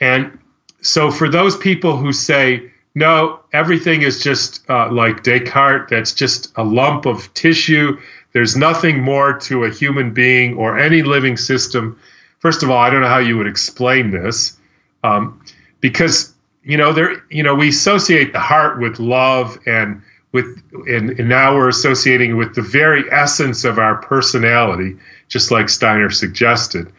and 0.00 0.38
so 0.80 1.10
for 1.10 1.28
those 1.28 1.56
people 1.56 1.96
who 1.96 2.12
say, 2.12 2.72
no, 2.94 3.40
everything 3.52 4.02
is 4.02 4.22
just 4.22 4.68
uh, 4.68 4.90
like 4.90 5.22
Descartes, 5.22 5.90
that's 5.90 6.14
just 6.14 6.52
a 6.56 6.64
lump 6.64 7.06
of 7.06 7.32
tissue, 7.34 7.98
there's 8.32 8.56
nothing 8.56 9.02
more 9.02 9.32
to 9.40 9.64
a 9.64 9.70
human 9.70 10.12
being 10.12 10.56
or 10.56 10.78
any 10.78 11.02
living 11.02 11.36
system. 11.36 11.98
First 12.38 12.62
of 12.62 12.70
all, 12.70 12.78
I 12.78 12.90
don't 12.90 13.00
know 13.00 13.08
how 13.08 13.18
you 13.18 13.36
would 13.36 13.46
explain 13.46 14.10
this, 14.10 14.58
um, 15.02 15.40
because 15.80 16.34
you 16.62 16.76
know 16.76 16.92
there, 16.92 17.24
you 17.30 17.42
know, 17.42 17.54
we 17.54 17.68
associate 17.68 18.32
the 18.32 18.40
heart 18.40 18.80
with 18.80 18.98
love 18.98 19.58
and 19.66 20.02
with, 20.32 20.62
and, 20.86 21.10
and 21.18 21.28
now 21.28 21.54
we're 21.54 21.68
associating 21.68 22.36
with 22.36 22.54
the 22.54 22.62
very 22.62 23.10
essence 23.10 23.64
of 23.64 23.78
our 23.78 23.96
personality, 23.96 24.96
just 25.28 25.50
like 25.50 25.68
Steiner 25.68 26.10
suggested. 26.10 26.92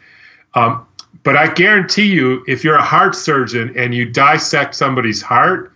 Um, 0.53 0.85
but 1.23 1.37
I 1.37 1.53
guarantee 1.53 2.11
you, 2.11 2.43
if 2.47 2.63
you're 2.63 2.75
a 2.75 2.83
heart 2.83 3.15
surgeon 3.15 3.73
and 3.77 3.93
you 3.93 4.09
dissect 4.09 4.75
somebody's 4.75 5.21
heart, 5.21 5.73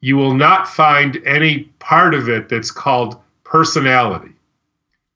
you 0.00 0.16
will 0.16 0.34
not 0.34 0.68
find 0.68 1.20
any 1.26 1.64
part 1.78 2.14
of 2.14 2.28
it 2.28 2.48
that's 2.48 2.70
called 2.70 3.20
personality. 3.42 4.33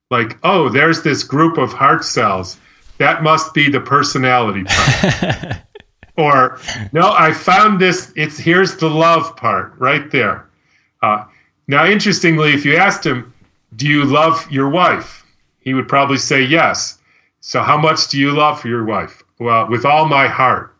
Like, 0.09 0.37
oh, 0.43 0.69
there's 0.69 1.03
this 1.03 1.23
group 1.23 1.57
of 1.57 1.71
heart 1.71 2.03
cells. 2.03 2.57
That 2.97 3.23
must 3.23 3.53
be 3.53 3.69
the 3.69 3.79
personality 3.79 4.63
part. 4.65 5.57
or, 6.17 6.59
no, 6.91 7.13
I 7.13 7.31
found 7.31 7.79
this. 7.79 8.11
It's 8.15 8.37
here's 8.37 8.75
the 8.75 8.89
love 8.89 9.35
part 9.37 9.73
right 9.77 10.09
there. 10.11 10.47
Uh, 11.01 11.25
now, 11.67 11.85
interestingly, 11.85 12.53
if 12.53 12.65
you 12.65 12.75
asked 12.75 13.05
him, 13.05 13.33
do 13.75 13.87
you 13.87 14.03
love 14.03 14.49
your 14.51 14.69
wife? 14.69 15.25
He 15.59 15.73
would 15.73 15.87
probably 15.87 16.17
say 16.17 16.41
yes. 16.41 16.99
So, 17.41 17.61
how 17.61 17.77
much 17.77 18.09
do 18.09 18.19
you 18.19 18.31
love 18.31 18.65
your 18.65 18.83
wife? 18.83 19.23
Well, 19.39 19.69
with 19.69 19.85
all 19.85 20.07
my 20.07 20.27
heart. 20.27 20.75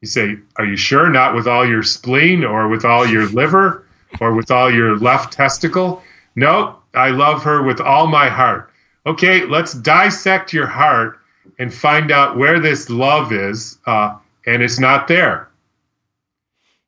You 0.00 0.08
say, 0.08 0.38
Are 0.56 0.64
you 0.64 0.76
sure? 0.76 1.10
Not 1.10 1.34
with 1.34 1.46
all 1.46 1.66
your 1.66 1.82
spleen 1.82 2.42
or 2.42 2.68
with 2.68 2.84
all 2.84 3.06
your 3.06 3.28
liver 3.28 3.84
or 4.20 4.34
with 4.34 4.50
all 4.50 4.72
your 4.72 4.96
left 4.96 5.32
testicle? 5.32 6.02
No, 6.34 6.76
I 6.94 7.10
love 7.10 7.42
her 7.42 7.62
with 7.62 7.80
all 7.80 8.06
my 8.06 8.28
heart. 8.28 8.69
Okay, 9.06 9.46
let's 9.46 9.72
dissect 9.72 10.52
your 10.52 10.66
heart 10.66 11.18
and 11.58 11.72
find 11.72 12.10
out 12.10 12.36
where 12.36 12.60
this 12.60 12.90
love 12.90 13.32
is, 13.32 13.78
uh, 13.86 14.16
and 14.46 14.62
it's 14.62 14.78
not 14.78 15.08
there. 15.08 15.48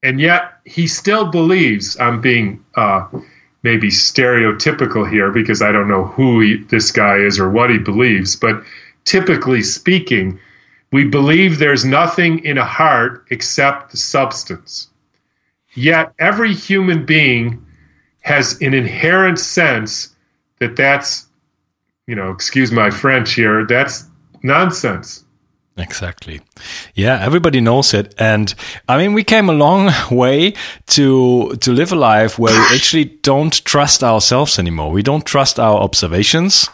And 0.03 0.21
yet, 0.21 0.59
he 0.65 0.87
still 0.87 1.31
believes 1.31 1.99
I'm 1.99 2.21
being 2.21 2.65
uh, 2.75 3.07
maybe 3.63 3.89
stereotypical 3.89 5.09
here 5.09 5.31
because 5.31 5.63
I 5.63 5.73
don't 5.73 5.89
know 5.89 6.05
who 6.05 6.41
he, 6.41 6.57
this 6.57 6.91
guy 6.91 7.19
is 7.19 7.39
or 7.39 7.51
what 7.51 7.71
he 7.71 7.79
believes, 7.79 8.37
but 8.37 8.63
typically 9.05 9.63
speaking, 9.63 10.39
we 10.91 11.05
believe 11.05 11.59
there's 11.59 11.85
nothing 11.85 12.45
in 12.45 12.59
a 12.59 12.65
heart 12.65 13.25
except 13.31 13.91
the 13.91 13.97
substance. 13.97 14.89
Yet 15.75 16.13
every 16.19 16.53
human 16.53 17.07
being 17.07 17.65
has 18.21 18.61
an 18.61 18.75
inherent 18.75 19.39
sense 19.39 20.15
that 20.59 20.77
that's, 20.77 21.27
you 22.07 22.15
know, 22.15 22.31
excuse 22.31 22.73
my 22.73 22.91
French 22.91 23.35
here, 23.35 23.67
that's 23.67 24.07
nonsense. 24.43 25.25
Exactly. 25.79 26.43
Yeah, 26.95 27.19
everybody 27.25 27.63
knows 27.63 27.95
it. 27.95 28.15
And 28.19 28.55
I 28.89 28.99
mean, 28.99 29.15
we 29.15 29.25
came 29.25 29.49
a 29.49 29.55
long 29.55 29.91
way 30.11 30.53
to, 30.89 31.55
to 31.57 31.73
live 31.73 31.93
a 31.93 31.97
life 31.97 32.39
where 32.39 32.53
we 32.53 32.77
actually 32.77 33.05
don't 33.23 33.65
trust 33.65 34.05
ourselves 34.05 34.59
anymore. 34.59 34.91
We 34.91 35.03
don't 35.03 35.25
trust 35.25 35.59
our 35.59 35.79
observations. 35.81 36.69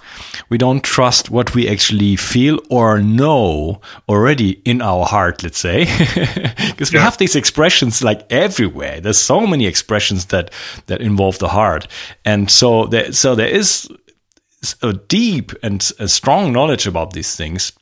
We 0.48 0.58
don't 0.58 0.82
trust 0.82 1.30
what 1.30 1.54
we 1.54 1.68
actually 1.68 2.16
feel 2.16 2.58
or 2.70 2.98
know 2.98 3.80
already 4.08 4.60
in 4.64 4.82
our 4.82 5.06
heart, 5.06 5.44
let's 5.44 5.58
say. 5.58 5.84
Because 6.68 6.92
we 6.92 6.98
yeah. 6.98 7.04
have 7.04 7.18
these 7.18 7.36
expressions 7.36 8.02
like 8.02 8.24
everywhere. 8.30 9.00
There's 9.00 9.18
so 9.18 9.46
many 9.46 9.66
expressions 9.66 10.26
that, 10.26 10.52
that 10.86 11.00
involve 11.00 11.38
the 11.38 11.48
heart. 11.48 11.86
And 12.24 12.50
so 12.50 12.86
there, 12.86 13.12
so 13.12 13.34
there 13.34 13.48
is 13.48 13.88
a 14.82 14.92
deep 14.92 15.52
and 15.62 15.92
a 15.98 16.08
strong 16.08 16.52
knowledge 16.52 16.86
about 16.86 17.12
these 17.12 17.36
things 17.36 17.72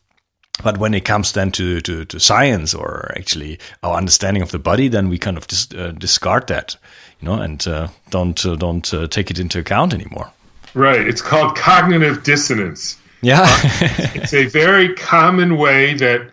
but 0.62 0.78
when 0.78 0.94
it 0.94 1.04
comes 1.04 1.32
then 1.32 1.50
to, 1.52 1.80
to, 1.82 2.04
to, 2.06 2.18
science 2.18 2.74
or 2.74 3.12
actually 3.16 3.58
our 3.82 3.96
understanding 3.96 4.42
of 4.42 4.52
the 4.52 4.58
body, 4.58 4.88
then 4.88 5.08
we 5.08 5.18
kind 5.18 5.36
of 5.36 5.46
dis, 5.46 5.68
uh, 5.74 5.92
discard 5.98 6.46
that, 6.46 6.76
you 7.20 7.28
know, 7.28 7.34
and 7.34 7.66
uh, 7.68 7.88
don't 8.10 8.44
uh, 8.46 8.56
don't 8.56 8.92
uh, 8.94 9.06
take 9.06 9.30
it 9.30 9.38
into 9.38 9.58
account 9.58 9.92
anymore. 9.92 10.30
Right. 10.72 11.06
It's 11.06 11.22
called 11.22 11.56
cognitive 11.56 12.22
dissonance. 12.22 12.98
Yeah. 13.20 13.44
it's 14.14 14.34
a 14.34 14.46
very 14.46 14.94
common 14.94 15.58
way 15.58 15.94
that 15.94 16.30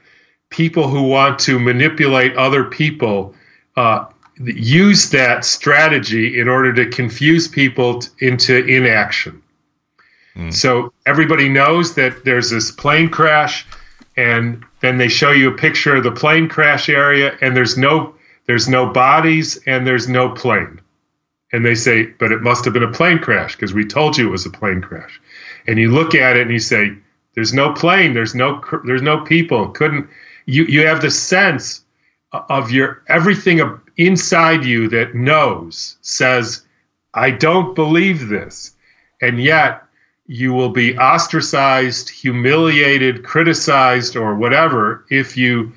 people 0.50 0.88
who 0.88 1.04
want 1.04 1.40
to 1.40 1.60
manipulate 1.60 2.36
other 2.38 2.64
people 2.64 3.36
uh, 3.76 4.06
use 4.38 5.10
that 5.10 5.44
strategy 5.44 6.40
in 6.40 6.48
order 6.48 6.74
to 6.74 6.90
confuse 6.90 7.48
people 7.48 8.00
t- 8.00 8.26
into 8.26 8.66
inaction. 8.66 9.43
Mm. 10.36 10.54
So 10.54 10.94
everybody 11.06 11.50
knows 11.50 11.96
that 11.96 12.26
there's 12.26 12.50
this 12.50 12.72
plane 12.72 13.10
crash 13.10 13.66
and 14.18 14.64
then 14.82 14.98
they 14.98 15.08
show 15.08 15.32
you 15.32 15.50
a 15.50 15.58
picture 15.58 15.96
of 15.96 16.04
the 16.04 16.12
plane 16.12 16.48
crash 16.50 16.90
area 16.90 17.38
and 17.42 17.56
there's 17.56 17.78
no 17.78 18.16
there's 18.46 18.68
no 18.68 18.86
bodies 18.92 19.58
and 19.66 19.88
there's 19.88 20.08
no 20.08 20.30
plane. 20.30 20.82
And 21.52 21.64
they 21.66 21.76
say 21.76 22.06
but 22.06 22.32
it 22.32 22.42
must 22.42 22.66
have 22.66 22.74
been 22.74 22.84
a 22.84 22.92
plane 22.92 23.20
crash 23.20 23.56
because 23.56 23.74
we 23.74 23.86
told 23.86 24.18
you 24.18 24.28
it 24.28 24.32
was 24.32 24.46
a 24.46 24.50
plane 24.50 24.82
crash. 24.82 25.22
And 25.68 25.80
you 25.80 25.92
look 25.92 26.16
at 26.16 26.36
it 26.36 26.44
and 26.44 26.52
you 26.52 26.60
say 26.60 26.94
there's 27.36 27.54
no 27.54 27.74
plane 27.74 28.14
there's 28.14 28.36
no 28.36 28.62
there's 28.86 29.02
no 29.02 29.22
people 29.22 29.70
couldn't 29.70 30.08
you 30.46 30.66
you 30.66 30.86
have 30.86 31.02
the 31.02 31.12
sense 31.12 31.84
of 32.32 32.72
your 32.72 33.04
everything 33.08 33.62
inside 33.98 34.66
you 34.66 34.88
that 34.90 35.14
knows 35.14 35.98
says 36.02 36.64
i 37.14 37.30
don't 37.30 37.76
believe 37.76 38.30
this. 38.30 38.72
And 39.22 39.42
yet 39.42 39.84
you 40.34 40.52
will 40.52 40.70
be 40.70 40.98
ostracized, 40.98 42.10
humiliated, 42.10 43.24
criticized, 43.24 44.16
or 44.16 44.34
whatever 44.34 45.06
if 45.12 45.38
you 45.38 45.72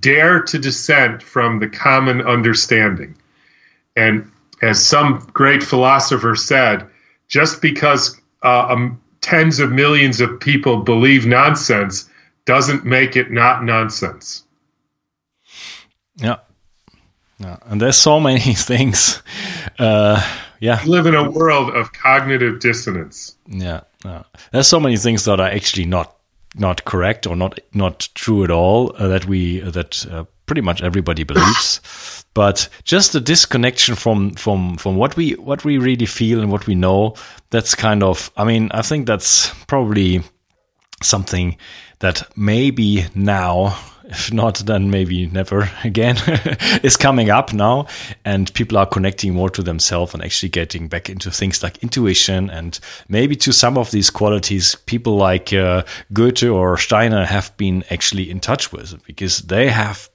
dare 0.00 0.42
to 0.42 0.58
dissent 0.58 1.22
from 1.22 1.60
the 1.60 1.66
common 1.66 2.20
understanding. 2.20 3.16
And 3.96 4.30
as 4.60 4.84
some 4.84 5.26
great 5.32 5.62
philosopher 5.62 6.36
said, 6.36 6.86
just 7.26 7.62
because 7.62 8.20
uh, 8.42 8.66
um, 8.68 9.00
tens 9.22 9.60
of 9.60 9.72
millions 9.72 10.20
of 10.20 10.38
people 10.40 10.82
believe 10.82 11.24
nonsense 11.24 12.10
doesn't 12.44 12.84
make 12.84 13.16
it 13.16 13.30
not 13.30 13.64
nonsense. 13.64 14.44
Yeah. 16.16 16.36
Yeah. 17.38 17.56
And 17.64 17.80
there's 17.80 17.96
so 17.96 18.20
many 18.20 18.40
things. 18.54 19.22
Uh, 19.78 20.22
yeah. 20.60 20.84
We 20.84 20.90
live 20.90 21.06
in 21.06 21.14
a 21.14 21.30
world 21.30 21.70
of 21.74 21.94
cognitive 21.94 22.60
dissonance. 22.60 23.36
Yeah. 23.48 23.80
Yeah. 24.04 24.22
There's 24.52 24.68
so 24.68 24.80
many 24.80 24.96
things 24.96 25.24
that 25.24 25.40
are 25.40 25.48
actually 25.48 25.86
not 25.86 26.16
not 26.54 26.84
correct 26.84 27.26
or 27.26 27.34
not 27.34 27.58
not 27.72 28.08
true 28.14 28.44
at 28.44 28.50
all 28.50 28.94
uh, 28.98 29.08
that 29.08 29.26
we 29.26 29.62
uh, 29.62 29.70
that 29.70 30.06
uh, 30.10 30.24
pretty 30.46 30.60
much 30.60 30.82
everybody 30.82 31.24
believes. 31.24 32.24
but 32.34 32.68
just 32.84 33.12
the 33.12 33.20
disconnection 33.20 33.94
from 33.94 34.32
from 34.32 34.76
from 34.76 34.96
what 34.96 35.16
we 35.16 35.32
what 35.32 35.64
we 35.64 35.78
really 35.78 36.06
feel 36.06 36.40
and 36.40 36.50
what 36.50 36.66
we 36.66 36.74
know. 36.74 37.14
That's 37.50 37.74
kind 37.74 38.02
of. 38.02 38.30
I 38.36 38.44
mean, 38.44 38.70
I 38.72 38.82
think 38.82 39.06
that's 39.06 39.52
probably 39.66 40.22
something 41.02 41.56
that 42.00 42.28
maybe 42.36 43.06
now 43.14 43.76
if 44.04 44.32
not, 44.32 44.58
then 44.58 44.90
maybe 44.90 45.26
never 45.26 45.70
again, 45.84 46.16
is 46.82 46.96
coming 46.96 47.30
up 47.30 47.52
now. 47.52 47.86
And 48.24 48.52
people 48.54 48.78
are 48.78 48.86
connecting 48.86 49.34
more 49.34 49.50
to 49.50 49.62
themselves 49.62 50.14
and 50.14 50.22
actually 50.22 50.50
getting 50.50 50.88
back 50.88 51.08
into 51.08 51.30
things 51.30 51.62
like 51.62 51.82
intuition 51.82 52.50
and 52.50 52.78
maybe 53.08 53.36
to 53.36 53.52
some 53.52 53.78
of 53.78 53.90
these 53.90 54.10
qualities 54.10 54.74
people 54.74 55.16
like 55.16 55.52
uh, 55.52 55.82
Goethe 56.12 56.44
or 56.44 56.76
Steiner 56.76 57.24
have 57.24 57.56
been 57.56 57.84
actually 57.90 58.30
in 58.30 58.40
touch 58.40 58.72
with 58.72 59.02
because 59.06 59.38
they 59.38 59.68
have 59.68 60.08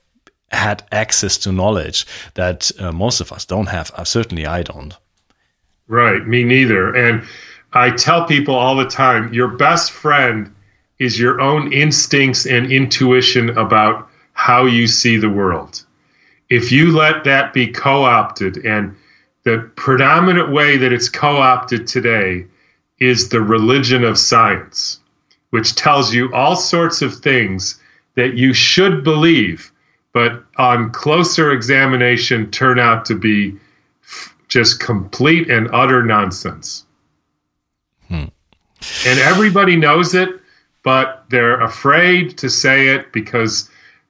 had 0.52 0.84
access 0.91 1.38
to 1.39 1.52
knowledge 1.52 2.06
that 2.36 2.71
uh, 2.80 2.91
most 2.91 3.19
of 3.19 3.32
us 3.32 3.45
don't 3.45 3.67
have. 3.67 3.91
Uh, 3.95 4.04
certainly, 4.04 4.45
I 4.45 4.63
don't. 4.63 4.95
Right, 5.88 6.26
me 6.26 6.43
neither. 6.43 6.93
And 6.95 7.23
I 7.73 7.91
tell 7.91 8.26
people 8.26 8.56
all 8.56 8.76
the 8.76 8.88
time 8.88 9.34
your 9.34 9.50
best 9.50 9.91
friend 9.91 10.54
is 11.00 11.20
your 11.20 11.40
own 11.40 11.72
instincts 11.72 12.46
and 12.46 12.72
intuition 12.72 13.58
about 13.58 14.10
how 14.34 14.66
you 14.66 14.88
see 14.88 15.18
the 15.18 15.30
world. 15.30 15.84
If 16.50 16.72
you 16.72 16.96
let 16.96 17.24
that 17.26 17.54
be 17.54 17.68
co 17.68 18.04
opted, 18.04 18.66
and 18.66 18.96
the 19.44 19.70
predominant 19.76 20.52
way 20.52 20.78
that 20.78 20.94
it's 20.94 21.10
co 21.10 21.38
opted 21.38 21.88
today 21.88 22.46
is 23.00 23.30
the 23.30 23.42
religion 23.42 24.04
of 24.04 24.18
science, 24.18 25.00
which 25.52 25.76
tells 25.76 26.14
you 26.14 26.34
all 26.34 26.56
sorts 26.56 27.02
of 27.02 27.16
things 27.16 27.80
that 28.16 28.34
you 28.36 28.54
should 28.54 29.04
believe, 29.04 29.72
but 30.14 30.44
on 30.58 30.92
closer 30.92 31.52
examination 31.52 32.50
turn 32.50 32.80
out 32.80 33.06
to 33.06 33.16
be 33.16 33.56
f- 34.04 34.36
just 34.48 34.80
complete 34.80 35.50
and 35.50 35.70
utter 35.72 36.04
nonsense. 36.04 36.86
Hmm. 38.08 38.26
And 39.06 39.20
everybody 39.20 39.76
knows 39.76 40.16
it 40.16 40.37
but 40.88 41.26
they're 41.28 41.60
afraid 41.60 42.38
to 42.38 42.50
say 42.50 42.88
it 42.88 43.12
because 43.12 43.69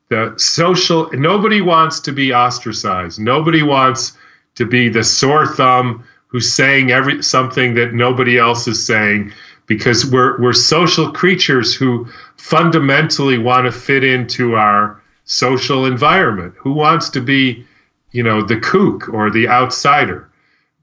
the 0.09 0.31
social 0.37 1.09
nobody 1.13 1.59
wants 1.59 1.99
to 2.01 2.11
be 2.11 2.31
ostracized. 2.31 3.19
Nobody 3.19 3.63
wants 3.63 4.15
to 4.53 4.65
be 4.67 4.87
the 4.87 5.03
sore 5.03 5.47
thumb 5.47 6.03
who's 6.27 6.53
saying 6.53 6.91
every 6.91 7.23
something 7.23 7.73
that 7.73 7.95
nobody 7.95 8.37
else 8.37 8.67
is 8.67 8.85
saying 8.85 9.33
because 9.65 10.05
we're 10.11 10.39
we're 10.39 10.53
social 10.53 11.11
creatures 11.11 11.73
who 11.73 12.05
fundamentally 12.35 13.39
want 13.39 13.65
to 13.65 13.71
fit 13.71 14.03
into 14.03 14.53
our 14.53 15.01
social 15.25 15.83
environment. 15.83 16.53
Who 16.59 16.73
wants 16.73 17.09
to 17.09 17.21
be, 17.21 17.65
you 18.11 18.21
know, 18.21 18.43
the 18.43 18.59
kook 18.59 19.09
or 19.09 19.31
the 19.31 19.47
outsider? 19.47 20.29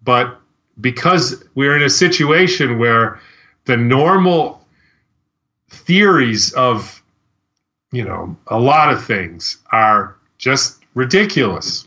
But 0.02 0.40
because 0.80 1.44
we're 1.54 1.76
in 1.76 1.84
a 1.84 1.98
situation 2.04 2.80
where 2.80 3.20
the 3.66 3.76
normal 3.76 4.63
theories 5.74 6.52
of 6.54 7.02
you 7.92 8.04
know 8.04 8.36
a 8.48 8.58
lot 8.58 8.92
of 8.92 9.04
things 9.04 9.58
are 9.72 10.16
just 10.38 10.82
ridiculous. 10.94 11.86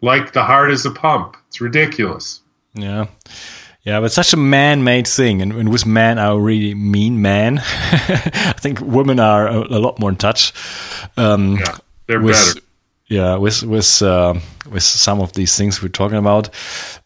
Like 0.00 0.32
the 0.32 0.44
heart 0.44 0.70
is 0.70 0.86
a 0.86 0.90
pump. 0.90 1.36
It's 1.48 1.60
ridiculous. 1.60 2.40
Yeah. 2.74 3.06
Yeah, 3.82 4.00
but 4.00 4.12
such 4.12 4.34
a 4.34 4.36
man-made 4.36 5.06
thing, 5.06 5.40
and, 5.40 5.50
and 5.52 5.70
with 5.70 5.86
man, 5.86 6.18
I 6.18 6.34
really 6.34 6.74
mean 6.74 7.22
man. 7.22 7.58
I 7.62 8.54
think 8.58 8.80
women 8.80 9.18
are 9.18 9.48
a, 9.48 9.60
a 9.60 9.78
lot 9.78 9.98
more 9.98 10.10
in 10.10 10.16
touch. 10.16 10.52
Um, 11.16 11.56
yeah, 11.56 11.78
they're 12.06 12.20
with, 12.20 12.54
better 12.54 12.66
yeah 13.08 13.36
with 13.36 13.62
with 13.62 14.02
uh, 14.02 14.34
with 14.70 14.82
some 14.82 15.20
of 15.20 15.32
these 15.32 15.56
things 15.56 15.82
we're 15.82 15.88
talking 15.88 16.18
about. 16.18 16.50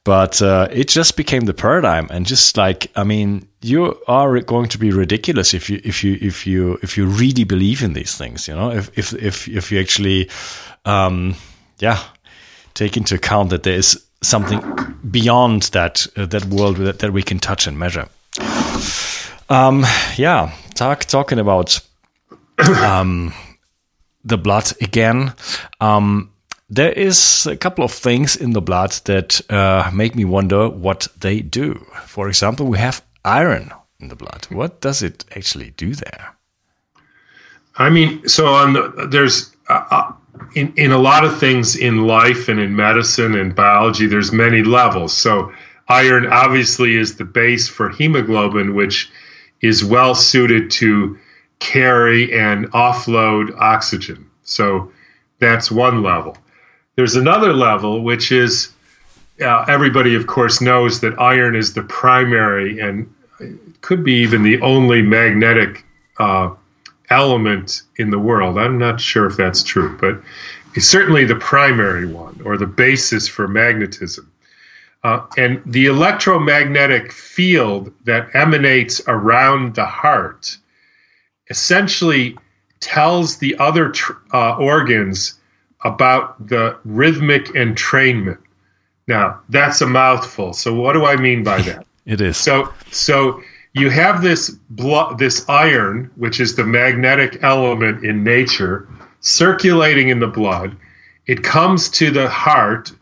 But 0.05 0.43
uh, 0.43 0.69
it 0.73 0.89
just 0.89 1.17
became 1.17 1.45
the 1.47 1.55
paradigm 1.55 2.09
and 2.11 2.27
just 2.27 2.57
like 2.57 2.91
i 2.97 3.05
mean 3.05 3.47
you 3.61 3.97
are 4.09 4.41
going 4.41 4.69
to 4.69 4.79
be 4.79 4.91
ridiculous 4.91 5.55
if 5.55 5.71
you 5.71 5.81
if 5.85 6.03
you 6.03 6.19
if 6.21 6.47
you 6.47 6.79
if 6.83 6.97
you 6.97 7.07
really 7.07 7.45
believe 7.45 7.83
in 7.83 7.93
these 7.93 8.17
things 8.17 8.49
you 8.49 8.55
know? 8.55 8.71
If 8.71 8.91
if 8.99 9.15
if, 9.15 9.49
if 9.49 9.71
you 9.71 9.81
actually 9.81 10.29
um, 10.85 11.37
yeah 11.79 12.03
take 12.75 12.97
into 12.97 13.15
account 13.15 13.51
that 13.51 13.63
there 13.63 13.79
is 13.79 14.05
something 14.23 14.61
beyond 15.09 15.63
that 15.73 16.07
uh, 16.17 16.27
that 16.27 16.45
world 16.47 16.77
that, 16.79 16.99
that 16.99 17.13
we 17.13 17.23
can 17.23 17.39
touch 17.39 17.67
and 17.67 17.79
measure. 17.79 18.09
Um, 19.49 19.85
yeah 20.17 20.53
talk 20.75 21.05
talking 21.05 21.39
about 21.39 21.81
um, 22.83 23.33
the 24.25 24.39
blood 24.39 24.73
again. 24.81 25.35
Um, 25.81 26.31
there 26.69 26.93
is 26.93 27.47
a 27.47 27.57
couple 27.57 27.85
of 27.85 27.93
things 27.93 28.37
in 28.37 28.53
the 28.53 28.63
blood 28.63 28.93
that 29.05 29.41
uh, 29.51 29.91
make 29.93 30.15
me 30.15 30.25
wonder 30.25 30.69
what 30.69 31.09
they 31.21 31.41
do. 31.41 31.75
For 32.07 32.29
example, 32.29 32.67
we 32.67 32.79
have 32.79 33.05
iron 33.25 33.73
in 34.01 34.09
the 34.09 34.17
blood. 34.17 34.47
What 34.51 34.81
does 34.81 35.03
it 35.03 35.25
actually 35.37 35.71
do 35.71 35.95
there? 35.95 36.35
I 37.77 37.91
mean, 37.91 38.27
so 38.29 38.47
on 38.47 38.73
the, 38.73 39.09
there's 39.11 39.55
uh, 39.69 39.85
uh, 39.91 40.13
in 40.55 40.73
in 40.77 40.93
a 40.93 40.99
lot 40.99 41.25
of 41.25 41.39
things 41.39 41.77
in 41.77 42.07
life 42.07 42.49
and 42.49 42.61
in 42.61 42.77
medicine 42.77 43.35
and 43.35 43.55
biology, 43.55 44.07
there's 44.07 44.33
many 44.33 44.63
levels. 44.63 45.13
So 45.13 45.53
iron 45.89 46.27
obviously 46.27 46.97
is 46.97 47.17
the 47.17 47.25
base 47.25 47.69
for 47.69 47.91
hemoglobin, 47.91 48.75
which 48.75 49.11
is 49.61 49.85
well 49.85 50.15
suited 50.15 50.71
to 50.73 51.19
carry 51.63 52.33
and 52.33 52.71
offload 52.73 53.57
oxygen. 53.57 54.29
So 54.43 54.93
that's 55.39 55.71
one 55.71 56.03
level. 56.03 56.37
There's 56.97 57.15
another 57.15 57.53
level, 57.53 58.03
which 58.03 58.33
is 58.33 58.73
uh, 59.41 59.65
everybody, 59.69 60.17
of 60.17 60.27
course, 60.27 60.61
knows 60.61 61.01
that 61.01 61.19
iron 61.21 61.55
is 61.55 61.73
the 61.73 61.83
primary 61.83 62.81
and 62.81 63.13
could 63.81 64.05
be 64.05 64.15
even 64.15 64.43
the 64.43 64.61
only 64.61 65.03
magnetic 65.03 65.85
uh, 66.19 66.51
element 67.11 67.83
in 67.97 68.11
the 68.11 68.19
world. 68.19 68.59
I'm 68.59 68.79
not 68.79 69.01
sure 69.01 69.27
if 69.27 69.37
that's 69.37 69.63
true, 69.63 69.97
but 69.99 70.21
it's 70.75 70.89
certainly 70.89 71.25
the 71.25 71.37
primary 71.37 72.07
one 72.07 72.41
or 72.45 72.57
the 72.57 72.67
basis 72.67 73.29
for 73.29 73.47
magnetism. 73.47 74.31
Uh, 75.05 75.25
and 75.37 75.63
the 75.67 75.87
electromagnetic 75.87 77.13
field 77.13 77.93
that 78.05 78.29
emanates 78.35 79.01
around 79.07 79.75
the 79.75 79.87
heart 79.87 80.57
essentially 81.53 82.35
tells 82.81 83.37
the 83.37 83.55
other 83.59 83.91
tr- 83.91 84.15
uh, 84.33 84.57
organs 84.57 85.39
about 85.85 86.49
the 86.49 86.79
rhythmic 86.85 87.45
entrainment. 87.49 88.39
Now, 89.07 89.41
that's 89.51 89.83
a 89.83 89.87
mouthful. 89.87 90.55
So, 90.55 90.75
what 90.75 90.95
do 90.95 91.05
I 91.05 91.17
mean 91.17 91.45
by 91.45 91.61
that? 91.63 91.87
it 92.07 92.23
is. 92.23 92.39
So, 92.39 92.73
so 92.91 93.43
you 93.75 93.91
have 93.91 94.23
this 94.23 94.49
blood, 94.71 95.19
this 95.19 95.47
iron, 95.49 96.11
which 96.17 96.41
is 96.41 96.57
the 96.57 96.65
magnetic 96.65 97.43
element 97.43 98.03
in 98.03 98.25
nature, 98.25 98.89
circulating 99.21 100.09
in 100.09 100.21
the 100.21 100.27
blood. 100.27 100.75
It 101.27 101.45
comes 101.45 101.91
to 102.01 102.11
the 102.11 102.31
heart. 102.31 102.93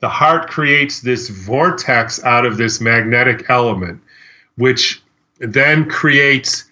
The 0.00 0.08
heart 0.08 0.50
creates 0.50 1.00
this 1.00 1.28
vortex 1.28 2.24
out 2.24 2.44
of 2.44 2.56
this 2.56 2.80
magnetic 2.80 3.48
element, 3.48 4.02
which 4.56 5.00
then 5.38 5.88
creates 5.88 6.64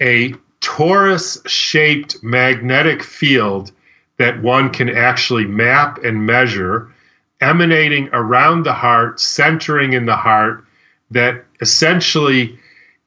a 0.00 0.34
torus 0.60 1.46
shaped 1.48 2.22
magnetic 2.22 3.02
field 3.02 3.72
that 4.18 4.42
one 4.42 4.70
can 4.70 4.90
actually 4.90 5.46
map 5.46 5.98
and 6.04 6.26
measure, 6.26 6.92
emanating 7.40 8.08
around 8.12 8.64
the 8.64 8.72
heart, 8.72 9.18
centering 9.18 9.94
in 9.94 10.04
the 10.04 10.16
heart, 10.16 10.64
that 11.10 11.44
essentially 11.60 12.58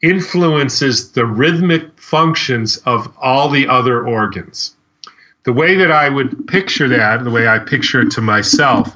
influences 0.02 1.12
the 1.12 1.26
rhythmic 1.26 2.00
functions 2.00 2.78
of 2.86 3.16
all 3.18 3.50
the 3.50 3.68
other 3.68 4.06
organs. 4.06 4.76
The 5.44 5.54
way 5.54 5.76
that 5.76 5.92
I 5.92 6.10
would 6.10 6.48
picture 6.48 6.88
that, 6.90 7.24
the 7.24 7.30
way 7.30 7.48
I 7.48 7.60
picture 7.60 8.02
it 8.02 8.12
to 8.12 8.22
myself, 8.22 8.96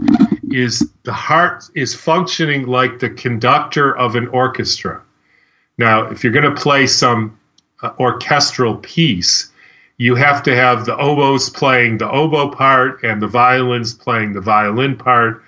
is 0.49 0.89
the 1.03 1.13
heart 1.13 1.69
is 1.75 1.93
functioning 1.93 2.65
like 2.67 2.99
the 2.99 3.09
conductor 3.09 3.95
of 3.95 4.15
an 4.15 4.27
orchestra. 4.29 5.01
Now, 5.77 6.05
if 6.09 6.23
you're 6.23 6.33
going 6.33 6.55
to 6.55 6.61
play 6.61 6.87
some 6.87 7.36
orchestral 7.99 8.75
piece, 8.77 9.51
you 9.97 10.15
have 10.15 10.43
to 10.43 10.55
have 10.55 10.85
the 10.85 10.95
oboes 10.95 11.49
playing 11.49 11.97
the 11.97 12.09
oboe 12.09 12.49
part 12.49 13.03
and 13.03 13.21
the 13.21 13.27
violins 13.27 13.93
playing 13.93 14.33
the 14.33 14.41
violin 14.41 14.95
part, 14.95 15.43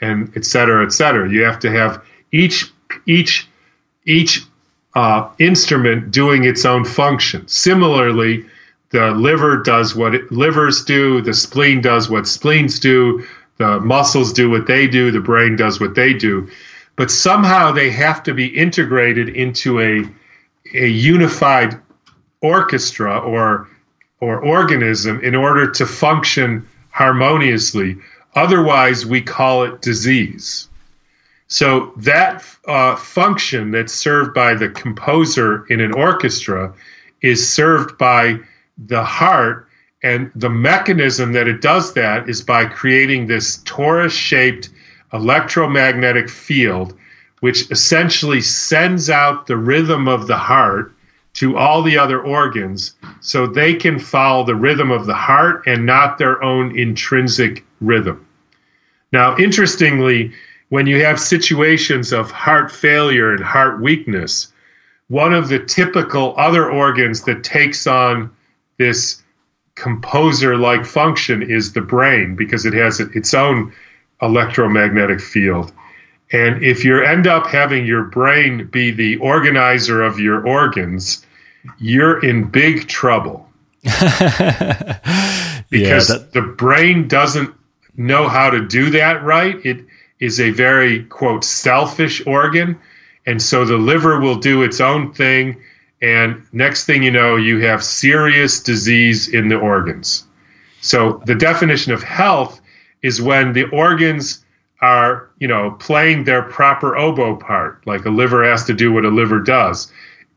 and 0.00 0.32
et 0.36 0.44
cetera, 0.44 0.84
et 0.84 0.92
cetera. 0.92 1.30
You 1.30 1.44
have 1.44 1.60
to 1.60 1.70
have 1.70 2.04
each 2.30 2.72
each 3.06 3.48
each 4.04 4.42
uh, 4.94 5.30
instrument 5.38 6.10
doing 6.10 6.44
its 6.44 6.64
own 6.64 6.84
function. 6.84 7.48
Similarly, 7.48 8.46
the 8.90 9.10
liver 9.10 9.62
does 9.62 9.94
what 9.94 10.14
it, 10.14 10.30
livers 10.30 10.84
do, 10.84 11.20
the 11.20 11.34
spleen 11.34 11.80
does 11.80 12.08
what 12.08 12.28
spleens 12.28 12.78
do, 12.78 13.26
the 13.56 13.80
muscles 13.80 14.32
do 14.32 14.50
what 14.50 14.66
they 14.66 14.86
do, 14.86 15.10
the 15.10 15.20
brain 15.20 15.56
does 15.56 15.80
what 15.80 15.94
they 15.94 16.12
do. 16.12 16.48
But 16.96 17.10
somehow 17.10 17.72
they 17.72 17.90
have 17.90 18.22
to 18.24 18.34
be 18.34 18.46
integrated 18.46 19.28
into 19.30 19.80
a 19.80 20.04
a 20.74 20.86
unified 20.86 21.80
orchestra 22.40 23.18
or 23.18 23.68
or 24.20 24.38
organism 24.44 25.20
in 25.20 25.34
order 25.34 25.70
to 25.70 25.86
function 25.86 26.66
harmoniously. 26.90 27.96
Otherwise, 28.34 29.04
we 29.04 29.20
call 29.20 29.64
it 29.64 29.82
disease. 29.82 30.68
So 31.46 31.92
that 31.96 32.44
uh, 32.66 32.96
function 32.96 33.70
that's 33.70 33.92
served 33.92 34.34
by 34.34 34.54
the 34.54 34.70
composer 34.70 35.66
in 35.66 35.80
an 35.80 35.92
orchestra 35.92 36.72
is 37.20 37.52
served 37.52 37.98
by 37.98 38.38
the 38.78 39.04
heart, 39.04 39.68
and 40.02 40.30
the 40.34 40.50
mechanism 40.50 41.32
that 41.32 41.48
it 41.48 41.60
does 41.60 41.94
that 41.94 42.28
is 42.28 42.42
by 42.42 42.64
creating 42.66 43.26
this 43.26 43.58
torus-shaped 43.58 44.70
electromagnetic 45.12 46.28
field, 46.28 46.98
which 47.44 47.70
essentially 47.70 48.40
sends 48.40 49.10
out 49.10 49.46
the 49.46 49.56
rhythm 49.58 50.08
of 50.08 50.26
the 50.26 50.38
heart 50.38 50.94
to 51.34 51.58
all 51.58 51.82
the 51.82 51.98
other 51.98 52.18
organs 52.18 52.94
so 53.20 53.46
they 53.46 53.74
can 53.74 53.98
follow 53.98 54.46
the 54.46 54.54
rhythm 54.54 54.90
of 54.90 55.04
the 55.04 55.12
heart 55.12 55.62
and 55.66 55.84
not 55.84 56.16
their 56.16 56.42
own 56.42 56.74
intrinsic 56.74 57.62
rhythm. 57.82 58.26
Now, 59.12 59.36
interestingly, 59.36 60.32
when 60.70 60.86
you 60.86 61.04
have 61.04 61.20
situations 61.20 62.14
of 62.14 62.30
heart 62.30 62.72
failure 62.72 63.34
and 63.34 63.44
heart 63.44 63.78
weakness, 63.78 64.50
one 65.08 65.34
of 65.34 65.50
the 65.50 65.58
typical 65.58 66.32
other 66.38 66.70
organs 66.70 67.24
that 67.24 67.44
takes 67.44 67.86
on 67.86 68.34
this 68.78 69.22
composer 69.74 70.56
like 70.56 70.86
function 70.86 71.42
is 71.42 71.74
the 71.74 71.82
brain 71.82 72.36
because 72.36 72.64
it 72.64 72.72
has 72.72 73.00
its 73.00 73.34
own 73.34 73.70
electromagnetic 74.22 75.20
field. 75.20 75.74
And 76.34 76.64
if 76.64 76.84
you 76.84 77.00
end 77.00 77.28
up 77.28 77.46
having 77.46 77.86
your 77.86 78.02
brain 78.02 78.66
be 78.66 78.90
the 78.90 79.18
organizer 79.18 80.02
of 80.02 80.18
your 80.18 80.44
organs, 80.44 81.24
you're 81.78 82.24
in 82.24 82.50
big 82.50 82.88
trouble. 82.88 83.48
because 83.84 84.98
yeah, 85.70 85.98
that... 86.08 86.30
the 86.32 86.42
brain 86.42 87.06
doesn't 87.06 87.54
know 87.96 88.26
how 88.26 88.50
to 88.50 88.66
do 88.66 88.90
that 88.90 89.22
right. 89.22 89.64
It 89.64 89.84
is 90.18 90.40
a 90.40 90.50
very, 90.50 91.04
quote, 91.04 91.44
selfish 91.44 92.26
organ. 92.26 92.80
And 93.24 93.40
so 93.40 93.64
the 93.64 93.78
liver 93.78 94.18
will 94.18 94.40
do 94.40 94.64
its 94.64 94.80
own 94.80 95.14
thing. 95.14 95.62
And 96.02 96.44
next 96.52 96.84
thing 96.84 97.04
you 97.04 97.12
know, 97.12 97.36
you 97.36 97.60
have 97.60 97.84
serious 97.84 98.60
disease 98.60 99.28
in 99.28 99.46
the 99.46 99.56
organs. 99.56 100.24
So 100.80 101.22
the 101.26 101.36
definition 101.36 101.92
of 101.92 102.02
health 102.02 102.60
is 103.02 103.22
when 103.22 103.52
the 103.52 103.66
organs 103.70 104.43
are, 104.84 105.30
you 105.38 105.48
know, 105.48 105.70
playing 105.80 106.24
their 106.24 106.42
proper 106.42 106.94
oboe 106.94 107.36
part, 107.36 107.86
like 107.86 108.04
a 108.04 108.10
liver 108.10 108.44
has 108.44 108.64
to 108.64 108.74
do 108.74 108.92
what 108.92 109.04
a 109.06 109.08
liver 109.08 109.40
does, 109.40 109.90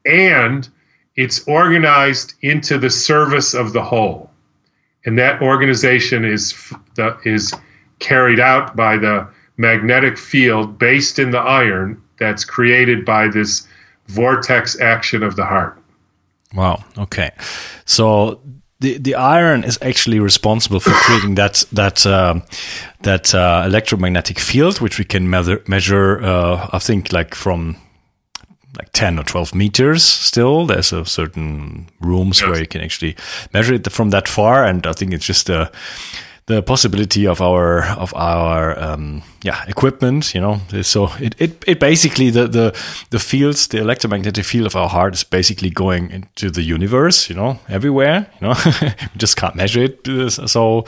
and 0.05 0.69
it's 1.15 1.45
organized 1.47 2.33
into 2.41 2.77
the 2.77 2.89
service 2.89 3.53
of 3.53 3.73
the 3.73 3.83
whole, 3.83 4.31
and 5.05 5.19
that 5.19 5.41
organization 5.41 6.23
is 6.23 6.53
the, 6.95 7.17
is 7.25 7.53
carried 7.99 8.39
out 8.39 8.75
by 8.75 8.97
the 8.97 9.27
magnetic 9.57 10.17
field 10.17 10.79
based 10.79 11.19
in 11.19 11.31
the 11.31 11.39
iron 11.39 12.01
that's 12.17 12.45
created 12.45 13.03
by 13.03 13.27
this 13.27 13.67
vortex 14.07 14.79
action 14.79 15.23
of 15.23 15.35
the 15.35 15.45
heart. 15.45 15.77
Wow. 16.53 16.85
Okay. 16.97 17.31
So 17.85 18.39
the 18.79 18.97
the 18.97 19.15
iron 19.15 19.63
is 19.63 19.79
actually 19.81 20.19
responsible 20.19 20.79
for 20.79 20.91
creating 20.91 21.35
that 21.35 21.65
that 21.71 22.05
uh, 22.05 22.39
that 23.01 23.33
uh, 23.33 23.63
electromagnetic 23.65 24.39
field, 24.39 24.79
which 24.81 24.99
we 24.99 25.05
can 25.05 25.29
measure. 25.29 25.63
measure 25.67 26.21
uh, 26.23 26.69
I 26.71 26.79
think 26.79 27.11
like 27.11 27.35
from 27.35 27.77
like 28.77 28.91
10 28.93 29.17
or 29.17 29.23
12 29.23 29.55
meters 29.55 30.03
still 30.03 30.67
there's 30.67 30.93
a 30.93 31.03
certain 31.05 31.87
rooms 31.99 32.41
yes. 32.41 32.49
where 32.49 32.59
you 32.59 32.67
can 32.67 32.81
actually 32.81 33.15
measure 33.53 33.73
it 33.73 33.91
from 33.91 34.11
that 34.11 34.27
far 34.27 34.65
and 34.65 34.85
i 34.85 34.93
think 34.93 35.13
it's 35.13 35.25
just 35.25 35.49
a 35.49 35.71
the 36.47 36.61
possibility 36.61 37.27
of 37.27 37.41
our 37.41 37.83
of 37.97 38.13
our 38.15 38.77
um, 38.79 39.21
yeah 39.43 39.63
equipment 39.67 40.33
you 40.33 40.41
know? 40.41 40.59
So 40.81 41.09
it, 41.19 41.35
it, 41.39 41.63
it 41.67 41.79
basically 41.79 42.29
the, 42.29 42.47
the 42.47 42.71
the 43.09 43.19
fields 43.19 43.67
the 43.67 43.79
electromagnetic 43.79 44.45
field 44.45 44.65
of 44.65 44.75
our 44.75 44.89
heart 44.89 45.13
is 45.13 45.23
basically 45.23 45.69
going 45.69 46.09
into 46.09 46.49
the 46.49 46.63
universe 46.63 47.29
you 47.29 47.35
know 47.35 47.59
everywhere 47.69 48.27
you 48.41 48.47
know? 48.47 48.55
We 48.81 49.17
just 49.17 49.35
can't 49.35 49.55
measure 49.55 49.83
it 49.83 50.07
uh, 50.07 50.29
so 50.29 50.85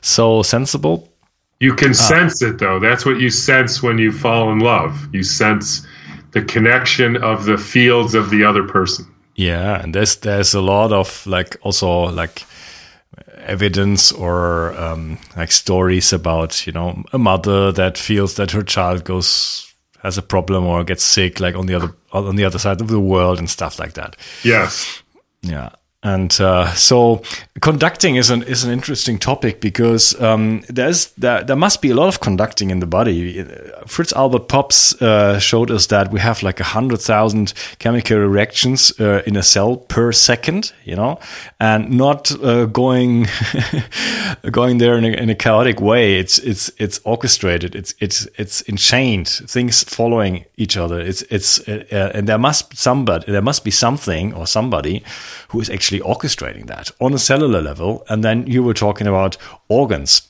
so 0.00 0.42
sensible. 0.42 1.08
You 1.60 1.74
can 1.74 1.90
ah. 1.90 2.08
sense 2.08 2.42
it 2.42 2.58
though. 2.58 2.80
That's 2.80 3.04
what 3.04 3.20
you 3.20 3.30
sense 3.30 3.82
when 3.82 3.98
you 3.98 4.12
fall 4.12 4.50
in 4.50 4.58
love. 4.58 5.08
You 5.12 5.22
sense 5.22 5.86
the 6.32 6.42
connection 6.42 7.16
of 7.22 7.44
the 7.44 7.58
fields 7.58 8.14
of 8.14 8.30
the 8.30 8.44
other 8.44 8.62
person. 8.66 9.04
Yeah 9.34 9.82
and 9.82 9.94
there's 9.94 10.16
there's 10.16 10.54
a 10.54 10.62
lot 10.62 10.90
of 10.92 11.26
like 11.26 11.58
also 11.62 12.10
like 12.10 12.46
evidence 13.36 14.12
or 14.12 14.72
um, 14.80 15.18
like 15.36 15.52
stories 15.52 16.12
about 16.12 16.66
you 16.66 16.72
know 16.72 17.02
a 17.12 17.18
mother 17.18 17.72
that 17.72 17.98
feels 17.98 18.34
that 18.36 18.50
her 18.52 18.62
child 18.62 19.04
goes 19.04 19.72
has 20.02 20.18
a 20.18 20.22
problem 20.22 20.64
or 20.64 20.84
gets 20.84 21.02
sick 21.02 21.40
like 21.40 21.54
on 21.54 21.66
the 21.66 21.74
other 21.74 21.94
on 22.12 22.36
the 22.36 22.44
other 22.44 22.58
side 22.58 22.80
of 22.80 22.88
the 22.88 23.00
world 23.00 23.38
and 23.38 23.50
stuff 23.50 23.78
like 23.78 23.94
that. 23.94 24.16
Yes. 24.42 25.02
Yeah 25.42 25.70
And 26.04 26.36
uh, 26.40 26.72
so, 26.74 27.22
conducting 27.60 28.16
is 28.16 28.28
an 28.28 28.42
is 28.42 28.64
an 28.64 28.72
interesting 28.72 29.20
topic 29.20 29.60
because 29.60 30.20
um, 30.20 30.64
there's 30.68 31.12
there, 31.12 31.44
there 31.44 31.54
must 31.54 31.80
be 31.80 31.90
a 31.90 31.94
lot 31.94 32.08
of 32.08 32.18
conducting 32.18 32.70
in 32.70 32.80
the 32.80 32.86
body. 32.86 33.44
Fritz 33.86 34.12
Albert 34.14 34.48
Popp 34.48 34.72
uh, 35.00 35.38
showed 35.38 35.70
us 35.70 35.86
that 35.86 36.10
we 36.10 36.18
have 36.18 36.42
like 36.42 36.58
a 36.58 36.64
hundred 36.64 37.00
thousand 37.00 37.54
chemical 37.78 38.18
reactions 38.18 38.92
uh, 38.98 39.22
in 39.26 39.36
a 39.36 39.44
cell 39.44 39.76
per 39.76 40.10
second, 40.10 40.72
you 40.84 40.96
know, 40.96 41.20
and 41.60 41.90
not 41.90 42.32
uh, 42.42 42.66
going 42.66 43.28
going 44.50 44.78
there 44.78 44.98
in 44.98 45.04
a, 45.04 45.08
in 45.08 45.30
a, 45.30 45.36
chaotic 45.36 45.80
way. 45.80 46.16
It's 46.16 46.38
it's 46.38 46.68
it's 46.78 47.00
orchestrated. 47.04 47.76
It's 47.76 47.94
it's 48.00 48.26
it's 48.36 48.68
enchained. 48.68 49.28
Things 49.28 49.84
following 49.84 50.46
each 50.56 50.76
other. 50.76 51.00
It's 51.00 51.22
it's 51.30 51.60
uh, 51.68 52.10
and 52.12 52.26
there 52.26 52.38
must 52.38 52.76
somebody 52.76 53.30
there 53.30 53.40
must 53.40 53.62
be 53.62 53.70
something 53.70 54.34
or 54.34 54.48
somebody 54.48 55.04
who 55.48 55.60
is 55.60 55.70
actually 55.70 55.91
orchestrating 56.00 56.66
that 56.66 56.90
on 57.00 57.14
a 57.14 57.18
cellular 57.18 57.60
level. 57.60 58.04
And 58.08 58.22
then 58.22 58.46
you 58.46 58.62
were 58.62 58.74
talking 58.74 59.06
about 59.06 59.36
organs. 59.68 60.28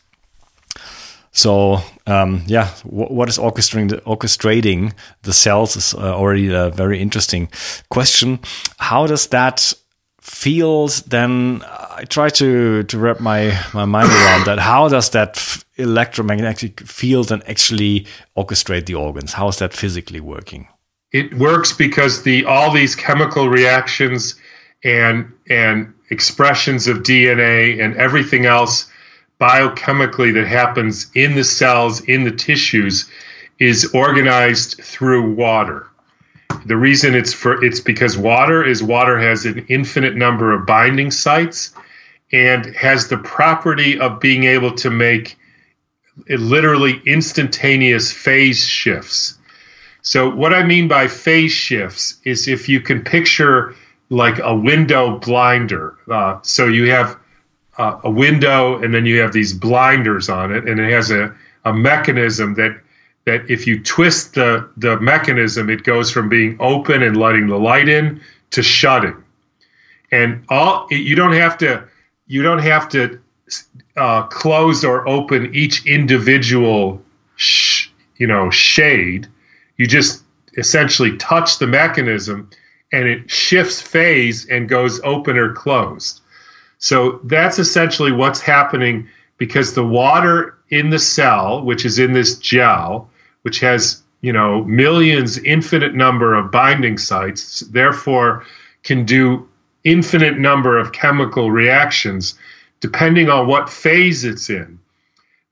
So 1.32 1.80
um, 2.06 2.42
yeah, 2.46 2.68
what 2.84 3.28
is 3.28 3.38
orchestrating 3.38 3.88
the, 3.90 3.96
orchestrating 3.98 4.92
the 5.22 5.32
cells 5.32 5.76
is 5.76 5.94
uh, 5.94 6.14
already 6.14 6.52
a 6.52 6.70
very 6.70 7.00
interesting 7.00 7.48
question. 7.88 8.40
How 8.78 9.06
does 9.06 9.28
that 9.28 9.72
feels? 10.20 11.02
Then 11.02 11.62
I 11.66 12.04
try 12.08 12.28
to 12.28 12.82
to 12.82 12.98
wrap 12.98 13.20
my 13.20 13.58
my 13.72 13.86
mind 13.86 14.10
around 14.10 14.44
that. 14.44 14.58
How 14.58 14.88
does 14.88 15.10
that 15.10 15.64
electromagnetic 15.76 16.80
field 16.80 17.28
then 17.28 17.42
actually 17.48 18.06
orchestrate 18.36 18.84
the 18.84 18.94
organs? 18.94 19.32
How 19.32 19.48
is 19.48 19.56
that 19.56 19.72
physically 19.72 20.20
working? 20.20 20.68
It 21.12 21.34
works 21.38 21.72
because 21.72 22.22
the 22.22 22.44
all 22.44 22.72
these 22.72 22.94
chemical 22.94 23.48
reactions 23.48 24.34
and 24.84 25.32
and 25.48 25.94
expressions 26.10 26.88
of 26.88 26.98
DNA 26.98 27.82
and 27.82 27.96
everything 27.96 28.46
else 28.46 28.90
biochemically 29.40 30.34
that 30.34 30.46
happens 30.46 31.10
in 31.14 31.34
the 31.34 31.44
cells 31.44 32.00
in 32.02 32.24
the 32.24 32.30
tissues 32.30 33.10
is 33.58 33.92
organized 33.94 34.80
through 34.82 35.34
water. 35.34 35.88
The 36.66 36.76
reason 36.76 37.14
it's 37.14 37.32
for 37.32 37.64
it's 37.64 37.80
because 37.80 38.16
water 38.16 38.64
is 38.64 38.82
water 38.82 39.18
has 39.18 39.46
an 39.46 39.66
infinite 39.68 40.14
number 40.14 40.52
of 40.52 40.66
binding 40.66 41.10
sites 41.10 41.74
and 42.30 42.66
has 42.76 43.08
the 43.08 43.18
property 43.18 43.98
of 43.98 44.20
being 44.20 44.44
able 44.44 44.74
to 44.76 44.90
make 44.90 45.36
literally 46.28 47.00
instantaneous 47.06 48.12
phase 48.12 48.66
shifts. 48.66 49.38
So 50.02 50.30
what 50.30 50.52
I 50.52 50.64
mean 50.64 50.88
by 50.88 51.08
phase 51.08 51.52
shifts 51.52 52.20
is 52.24 52.48
if 52.48 52.68
you 52.68 52.80
can 52.80 53.02
picture 53.02 53.74
like 54.12 54.38
a 54.42 54.54
window 54.54 55.18
blinder. 55.18 55.96
Uh, 56.10 56.38
so 56.42 56.68
you 56.68 56.90
have 56.90 57.18
uh, 57.78 57.98
a 58.04 58.10
window, 58.10 58.80
and 58.82 58.92
then 58.94 59.06
you 59.06 59.18
have 59.20 59.32
these 59.32 59.54
blinders 59.54 60.28
on 60.28 60.52
it, 60.52 60.68
and 60.68 60.78
it 60.78 60.92
has 60.92 61.10
a, 61.10 61.34
a 61.64 61.72
mechanism 61.72 62.54
that 62.54 62.78
that 63.24 63.50
if 63.50 63.66
you 63.66 63.82
twist 63.82 64.34
the 64.34 64.68
the 64.76 65.00
mechanism, 65.00 65.70
it 65.70 65.84
goes 65.84 66.10
from 66.10 66.28
being 66.28 66.56
open 66.60 67.02
and 67.02 67.16
letting 67.16 67.46
the 67.46 67.56
light 67.56 67.88
in 67.88 68.20
to 68.50 68.62
shutting. 68.62 69.16
And 70.10 70.44
all 70.50 70.86
you 70.90 71.16
don't 71.16 71.32
have 71.32 71.56
to 71.58 71.84
you 72.26 72.42
don't 72.42 72.58
have 72.58 72.90
to 72.90 73.18
uh, 73.96 74.24
close 74.24 74.84
or 74.84 75.08
open 75.08 75.54
each 75.54 75.86
individual 75.86 77.02
sh- 77.36 77.88
you 78.16 78.26
know 78.26 78.50
shade. 78.50 79.26
You 79.78 79.86
just 79.86 80.22
essentially 80.58 81.16
touch 81.16 81.58
the 81.58 81.66
mechanism 81.66 82.50
and 82.92 83.08
it 83.08 83.30
shifts 83.30 83.80
phase 83.80 84.46
and 84.46 84.68
goes 84.68 85.00
open 85.02 85.36
or 85.36 85.52
closed. 85.52 86.20
So 86.78 87.20
that's 87.24 87.58
essentially 87.58 88.12
what's 88.12 88.40
happening 88.40 89.08
because 89.38 89.74
the 89.74 89.86
water 89.86 90.58
in 90.70 90.90
the 90.90 90.98
cell, 90.98 91.62
which 91.62 91.84
is 91.84 91.98
in 91.98 92.12
this 92.12 92.38
gel, 92.38 93.08
which 93.42 93.60
has 93.60 94.02
you 94.20 94.32
know 94.32 94.64
millions, 94.64 95.38
infinite 95.38 95.94
number 95.94 96.34
of 96.34 96.50
binding 96.50 96.98
sites, 96.98 97.60
therefore 97.60 98.44
can 98.84 99.04
do 99.04 99.48
infinite 99.84 100.38
number 100.38 100.78
of 100.78 100.92
chemical 100.92 101.50
reactions 101.50 102.34
depending 102.80 103.28
on 103.30 103.46
what 103.46 103.70
phase 103.70 104.24
it's 104.24 104.50
in. 104.50 104.78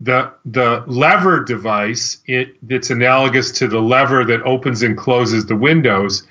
The 0.00 0.32
the 0.44 0.82
lever 0.86 1.44
device 1.44 2.18
it, 2.26 2.56
that's 2.68 2.90
analogous 2.90 3.52
to 3.52 3.68
the 3.68 3.80
lever 3.80 4.24
that 4.24 4.42
opens 4.42 4.82
and 4.82 4.96
closes 4.96 5.46
the 5.46 5.56
windows 5.56 6.26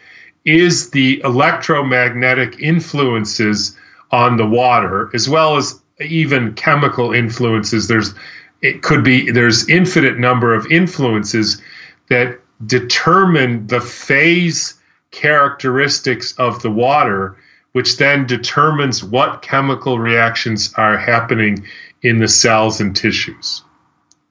is 0.46 0.92
the 0.92 1.22
electromagnetic 1.24 2.60
influences 2.60 3.78
on 4.12 4.38
the 4.38 4.46
water, 4.46 5.10
as 5.14 5.30
well 5.30 5.58
as 5.58 5.80
even 6.00 6.54
chemical 6.54 7.14
influences. 7.14 7.88
There's 7.88 8.14
it 8.62 8.82
could 8.82 9.04
be 9.04 9.32
there's 9.32 9.70
infinite 9.70 10.18
number 10.18 10.54
of 10.54 10.72
influences 10.72 11.62
that 12.10 12.40
determine 12.66 13.68
the 13.68 13.82
phase 13.82 14.76
characteristics 15.12 16.34
of 16.38 16.62
the 16.62 16.72
water, 16.72 17.38
which 17.72 17.98
then 17.98 18.26
determines 18.26 19.04
what 19.04 19.42
chemical 19.42 20.00
reactions 20.00 20.74
are 20.76 20.98
happening 20.98 21.66
in 22.02 22.20
the 22.20 22.28
cells 22.28 22.82
and 22.82 22.96
tissues. 22.96 23.64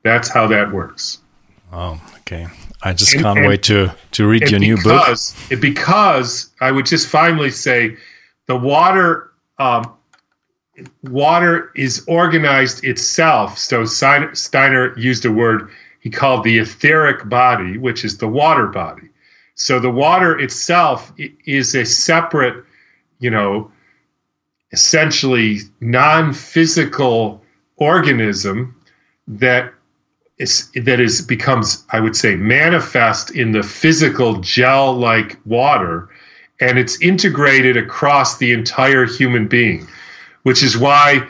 That's 0.03 0.29
how 0.29 0.47
that 0.49 0.73
works. 0.73 1.19
Oh, 1.73 2.01
okay. 2.21 2.49
I 2.83 2.93
just 2.93 3.15
and, 3.15 3.23
can't 3.23 3.39
and, 3.39 3.49
wait 3.49 3.63
to 3.65 3.95
to 4.13 4.27
read 4.27 4.51
your 4.51 4.61
because, 4.61 5.35
new 5.51 5.51
book. 5.51 5.61
Because 5.61 6.51
I 6.61 6.71
would 6.71 6.87
just 6.87 7.09
finally 7.09 7.51
say, 7.51 7.97
the 8.47 8.57
water 8.57 9.33
um, 9.59 9.93
water 11.05 11.73
is 11.75 12.05
organized 12.07 12.85
itself. 12.85 13.59
So 13.59 13.85
Steiner 13.85 14.99
used 14.99 15.25
a 15.25 15.33
word 15.33 15.71
he 16.01 16.11
called 16.11 16.45
the 16.45 16.59
etheric 16.59 17.29
body, 17.29 17.77
which 17.77 18.05
is 18.05 18.19
the 18.19 18.29
water 18.29 18.67
body. 18.67 19.09
So 19.57 19.81
the 19.81 19.91
water 19.91 20.39
itself 20.39 21.13
is 21.45 21.75
a 21.75 21.85
separate, 21.85 22.65
you 23.19 23.31
know, 23.31 23.73
essentially 24.71 25.59
non-physical 25.81 27.43
organism 27.77 28.77
that 29.27 29.75
is 30.39 30.71
that 30.75 31.01
is 31.01 31.21
becomes 31.23 31.85
I 31.91 32.01
would 32.01 32.17
say 32.17 32.37
manifest 32.37 33.31
in 33.31 33.53
the 33.53 33.63
physical 33.63 34.41
gel 34.41 34.95
like 34.95 35.37
water 35.45 36.09
and 36.61 36.79
it's 36.79 37.01
integrated 37.01 37.77
across 37.77 38.39
the 38.39 38.53
entire 38.53 39.07
human 39.07 39.49
being 39.49 39.87
which 40.43 40.63
is 40.63 40.77
why 40.77 41.27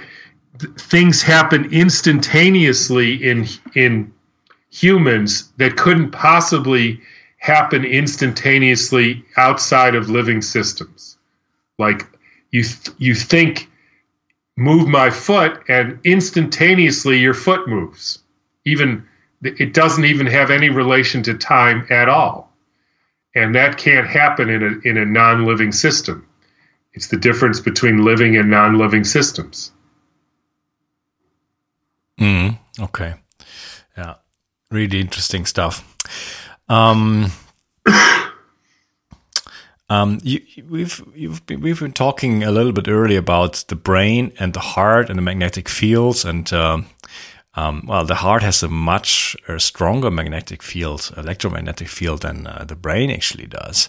th- 0.59 0.73
things 0.75 1.23
happen 1.23 1.73
instantaneously 1.73 3.15
in 3.15 3.47
in 3.75 4.13
humans 4.71 5.51
that 5.57 5.77
couldn't 5.77 6.11
possibly 6.11 7.01
happen 7.39 7.85
instantaneously 7.85 9.25
outside 9.37 9.95
of 9.95 10.11
living 10.11 10.43
systems. 10.43 11.17
Like 11.79 12.07
you 12.51 12.63
th- 12.63 12.97
you 12.99 13.15
think 13.15 13.71
move 14.57 14.89
my 14.89 15.11
foot 15.11 15.63
and 15.69 15.99
instantaneously 16.05 17.19
your 17.19 17.35
foot 17.35 17.69
moves 17.69 18.19
even 18.65 19.07
it 19.43 19.73
doesn't 19.73 20.05
even 20.05 20.27
have 20.27 20.51
any 20.51 20.69
relation 20.69 21.23
to 21.23 21.35
time 21.35 21.87
at 21.91 22.09
all. 22.09 22.53
And 23.35 23.55
that 23.55 23.79
can't 23.79 24.07
happen 24.07 24.51
in 24.51 24.63
a 24.63 24.89
in 24.89 24.97
a 24.97 25.05
non-living 25.05 25.73
system. 25.73 26.27
It's 26.93 27.09
the 27.09 27.17
difference 27.17 27.61
between 27.61 28.05
living 28.05 28.37
and 28.37 28.51
non-living 28.51 29.05
systems. 29.05 29.71
Mm, 32.19 32.59
okay. 32.81 33.15
Yeah. 33.97 34.15
Really 34.71 35.01
interesting 35.01 35.47
stuff. 35.47 35.97
Um 36.69 37.31
um, 39.89 40.19
you, 40.23 40.41
we've 40.69 41.03
you've 41.15 41.47
been, 41.47 41.61
we've 41.61 41.81
been 41.81 41.93
talking 41.93 42.45
a 42.45 42.51
little 42.51 42.73
bit 42.73 42.89
earlier 42.89 43.19
about 43.19 43.65
the 43.69 43.77
brain 43.77 44.33
and 44.39 44.53
the 44.53 44.61
heart 44.61 45.09
and 45.09 45.19
the 45.19 45.23
magnetic 45.23 45.69
fields, 45.69 46.25
and 46.25 46.53
uh, 46.53 46.79
um, 47.55 47.85
well, 47.87 48.05
the 48.05 48.17
heart 48.17 48.43
has 48.43 48.63
a 48.63 48.69
much 48.69 49.37
stronger 49.59 50.11
magnetic 50.11 50.63
field, 50.63 51.13
electromagnetic 51.17 51.89
field 51.89 52.23
than 52.23 52.47
uh, 52.47 52.65
the 52.67 52.77
brain 52.77 53.11
actually 53.11 53.47
does. 53.47 53.89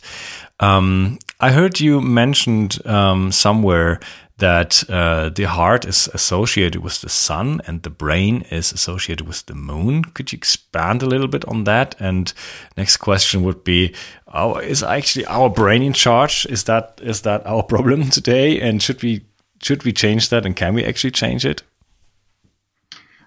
Um, 0.59 1.19
I 1.39 1.51
heard 1.51 1.79
you 1.79 2.01
mentioned 2.01 2.85
um, 2.85 3.31
somewhere 3.31 3.99
that 4.39 4.89
uh, 4.89 5.29
the 5.29 5.43
heart 5.43 5.85
is 5.85 6.09
associated 6.13 6.81
with 6.81 7.01
the 7.01 7.09
sun 7.09 7.61
and 7.67 7.83
the 7.83 7.89
brain 7.89 8.41
is 8.49 8.71
associated 8.71 9.27
with 9.27 9.45
the 9.45 9.55
moon. 9.55 10.03
Could 10.03 10.31
you 10.31 10.37
expand 10.37 11.03
a 11.03 11.05
little 11.05 11.27
bit 11.27 11.45
on 11.45 11.65
that? 11.65 11.95
And 11.99 12.33
next 12.77 12.97
question 12.97 13.43
would 13.43 13.63
be: 13.63 13.93
oh, 14.33 14.55
Is 14.55 14.81
actually 14.81 15.25
our 15.25 15.49
brain 15.49 15.83
in 15.83 15.93
charge? 15.93 16.45
Is 16.49 16.63
that 16.63 16.99
is 17.03 17.21
that 17.21 17.45
our 17.45 17.63
problem 17.73 18.09
today? 18.09 18.59
And 18.59 18.81
should 18.81 19.03
we 19.03 19.25
should 19.61 19.83
we 19.83 19.93
change 19.93 20.29
that? 20.29 20.45
And 20.45 20.55
can 20.55 20.73
we 20.73 20.85
actually 20.85 21.11
change 21.11 21.45
it? 21.45 21.63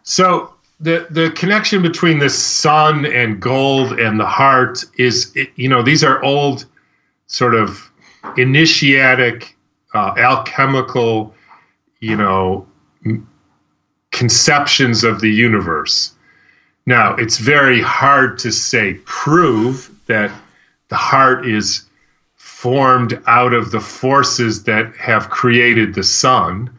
So 0.03 0.55
the 0.81 1.07
the 1.11 1.31
connection 1.31 1.83
between 1.83 2.19
the 2.19 2.31
sun 2.31 3.07
and 3.07 3.41
gold 3.41 3.99
and 3.99 4.19
the 4.19 4.27
heart 4.27 4.85
is, 4.99 5.37
you 5.57 5.69
know, 5.69 5.83
these 5.83 6.03
are 6.03 6.23
old 6.23 6.67
sort 7.27 7.55
of 7.55 7.91
initiatic 8.37 9.57
uh, 9.95 10.15
alchemical, 10.17 11.35
you 12.01 12.17
know, 12.17 12.67
conceptions 14.11 15.05
of 15.05 15.21
the 15.21 15.31
universe. 15.31 16.15
Now, 16.85 17.15
it's 17.15 17.39
very 17.39 17.81
hard 17.81 18.39
to 18.41 18.51
say 18.51 18.95
prove 19.05 19.91
that 20.07 20.33
the 20.89 20.97
heart 20.97 21.47
is 21.47 21.85
formed 22.35 23.21
out 23.27 23.53
of 23.55 23.71
the 23.71 23.81
forces 23.81 24.65
that 24.65 24.95
have 24.97 25.31
created 25.31 25.95
the 25.95 26.03
sun. 26.03 26.71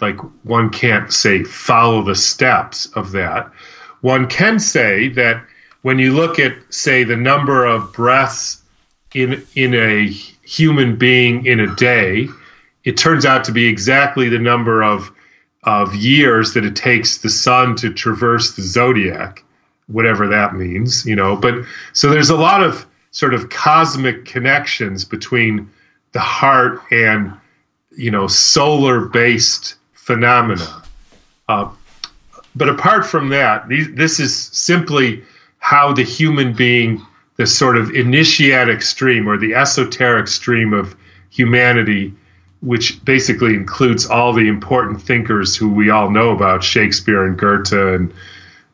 Like 0.00 0.18
one 0.44 0.70
can't 0.70 1.12
say 1.12 1.44
follow 1.44 2.02
the 2.02 2.14
steps 2.14 2.86
of 2.94 3.12
that. 3.12 3.50
One 4.00 4.26
can 4.26 4.58
say 4.58 5.08
that 5.10 5.44
when 5.82 5.98
you 5.98 6.14
look 6.14 6.38
at, 6.38 6.54
say, 6.70 7.04
the 7.04 7.16
number 7.16 7.64
of 7.64 7.92
breaths 7.92 8.62
in 9.14 9.44
in 9.54 9.74
a 9.74 10.06
human 10.06 10.96
being 10.96 11.46
in 11.46 11.60
a 11.60 11.74
day, 11.74 12.28
it 12.84 12.96
turns 12.96 13.24
out 13.24 13.44
to 13.44 13.52
be 13.52 13.66
exactly 13.66 14.28
the 14.28 14.38
number 14.38 14.82
of 14.82 15.10
of 15.64 15.94
years 15.94 16.54
that 16.54 16.64
it 16.64 16.76
takes 16.76 17.18
the 17.18 17.28
sun 17.28 17.76
to 17.76 17.92
traverse 17.92 18.52
the 18.52 18.62
zodiac, 18.62 19.44
whatever 19.88 20.26
that 20.28 20.54
means, 20.54 21.04
you 21.04 21.14
know. 21.14 21.36
But 21.36 21.64
so 21.92 22.10
there's 22.10 22.30
a 22.30 22.36
lot 22.36 22.62
of 22.62 22.86
sort 23.10 23.34
of 23.34 23.50
cosmic 23.50 24.24
connections 24.24 25.04
between 25.04 25.70
the 26.12 26.20
heart 26.20 26.80
and 26.90 27.32
you 27.96 28.10
know 28.10 28.26
solar 28.26 29.06
based 29.06 29.76
phenomena. 30.10 30.82
Uh, 31.48 31.70
but 32.56 32.68
apart 32.68 33.06
from 33.06 33.28
that, 33.28 33.68
these, 33.68 33.94
this 33.94 34.18
is 34.18 34.36
simply 34.36 35.22
how 35.58 35.92
the 35.92 36.02
human 36.02 36.52
being, 36.52 37.00
the 37.36 37.46
sort 37.46 37.76
of 37.76 37.90
initiatic 37.90 38.82
stream 38.82 39.28
or 39.28 39.38
the 39.38 39.54
esoteric 39.54 40.26
stream 40.26 40.72
of 40.72 40.96
humanity, 41.30 42.12
which 42.60 43.04
basically 43.04 43.54
includes 43.54 44.06
all 44.06 44.32
the 44.32 44.48
important 44.48 45.00
thinkers 45.00 45.56
who 45.56 45.70
we 45.70 45.90
all 45.90 46.10
know 46.10 46.30
about 46.30 46.64
Shakespeare 46.64 47.24
and 47.24 47.38
Goethe 47.38 47.72
and 47.72 48.12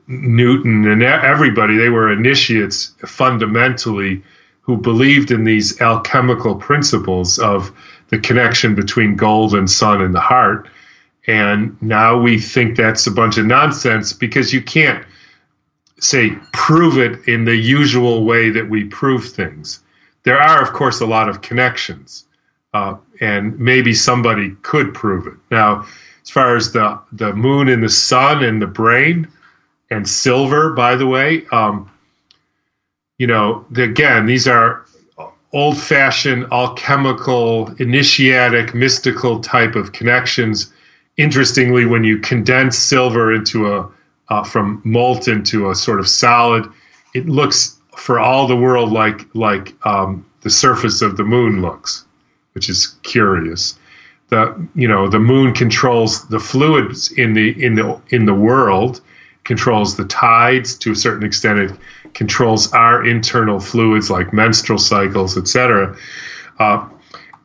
Newton 0.08 0.86
and 0.86 1.02
everybody, 1.02 1.76
they 1.76 1.88
were 1.88 2.10
initiates 2.12 2.94
fundamentally 3.04 4.22
who 4.62 4.76
believed 4.76 5.30
in 5.30 5.44
these 5.44 5.80
alchemical 5.80 6.54
principles 6.54 7.38
of 7.38 7.72
the 8.08 8.18
connection 8.18 8.74
between 8.74 9.16
gold 9.16 9.54
and 9.54 9.70
sun 9.70 10.00
and 10.00 10.14
the 10.14 10.20
heart. 10.20 10.68
And 11.26 11.80
now 11.82 12.18
we 12.18 12.38
think 12.38 12.76
that's 12.76 13.06
a 13.06 13.10
bunch 13.10 13.36
of 13.36 13.46
nonsense 13.46 14.12
because 14.12 14.52
you 14.52 14.62
can't 14.62 15.04
say 15.98 16.30
prove 16.52 16.98
it 16.98 17.26
in 17.26 17.44
the 17.44 17.56
usual 17.56 18.24
way 18.24 18.50
that 18.50 18.68
we 18.68 18.84
prove 18.84 19.28
things. 19.28 19.82
There 20.22 20.40
are, 20.40 20.62
of 20.62 20.72
course, 20.72 21.00
a 21.00 21.06
lot 21.06 21.28
of 21.28 21.40
connections, 21.40 22.26
uh, 22.74 22.96
and 23.20 23.58
maybe 23.58 23.94
somebody 23.94 24.50
could 24.62 24.92
prove 24.92 25.26
it. 25.26 25.34
Now, 25.50 25.86
as 26.22 26.30
far 26.30 26.56
as 26.56 26.72
the 26.72 27.00
the 27.12 27.32
moon 27.32 27.68
and 27.68 27.82
the 27.82 27.88
sun 27.88 28.44
and 28.44 28.60
the 28.60 28.66
brain 28.66 29.28
and 29.90 30.08
silver, 30.08 30.70
by 30.72 30.96
the 30.96 31.06
way, 31.06 31.46
um, 31.52 31.90
you 33.18 33.26
know, 33.26 33.64
again, 33.76 34.26
these 34.26 34.46
are 34.46 34.84
old 35.52 35.78
fashioned 35.78 36.46
alchemical, 36.52 37.68
initiatic, 37.78 38.74
mystical 38.74 39.40
type 39.40 39.74
of 39.74 39.92
connections. 39.92 40.72
Interestingly, 41.16 41.86
when 41.86 42.04
you 42.04 42.18
condense 42.18 42.78
silver 42.78 43.32
into 43.32 43.72
a 43.72 43.88
uh, 44.28 44.42
from 44.42 44.80
molten 44.84 45.42
to 45.44 45.70
a 45.70 45.74
sort 45.74 46.00
of 46.00 46.08
solid. 46.08 46.68
It 47.14 47.28
looks 47.28 47.78
for 47.96 48.18
all 48.18 48.46
the 48.46 48.56
world 48.56 48.92
like 48.92 49.26
like 49.34 49.74
um, 49.86 50.26
the 50.42 50.50
surface 50.50 51.02
of 51.02 51.16
the 51.16 51.24
moon 51.24 51.62
looks, 51.62 52.04
which 52.52 52.68
is 52.68 52.96
curious. 53.02 53.78
The 54.28 54.68
you 54.74 54.88
know 54.88 55.08
the 55.08 55.20
moon 55.20 55.54
controls 55.54 56.26
the 56.28 56.40
fluids 56.40 57.12
in 57.12 57.34
the 57.34 57.64
in 57.64 57.74
the 57.76 58.00
in 58.10 58.26
the 58.26 58.34
world, 58.34 59.00
controls 59.44 59.96
the 59.96 60.04
tides 60.04 60.76
to 60.78 60.92
a 60.92 60.96
certain 60.96 61.24
extent. 61.24 61.58
It 61.60 61.72
controls 62.14 62.72
our 62.72 63.06
internal 63.06 63.60
fluids 63.60 64.10
like 64.10 64.32
menstrual 64.32 64.78
cycles, 64.78 65.38
etc. 65.38 65.96
Uh, 66.58 66.88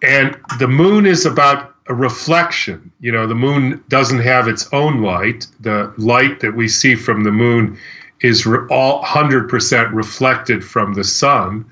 and 0.02 0.36
the 0.58 0.68
moon 0.68 1.06
is 1.06 1.28
about 1.28 1.71
a 1.92 1.94
reflection. 1.94 2.90
You 3.02 3.12
know, 3.12 3.28
the 3.28 3.36
moon 3.36 3.84
doesn't 3.90 4.22
have 4.22 4.48
its 4.48 4.66
own 4.72 5.02
light. 5.02 5.46
The 5.60 5.94
light 5.98 6.40
that 6.40 6.56
we 6.56 6.70
see 6.70 6.96
from 6.96 7.26
the 7.26 7.34
moon 7.34 7.78
is 8.22 8.48
all 8.70 9.04
100% 9.04 9.94
reflected 9.94 10.64
from 10.64 10.94
the 10.94 11.04
sun. 11.04 11.66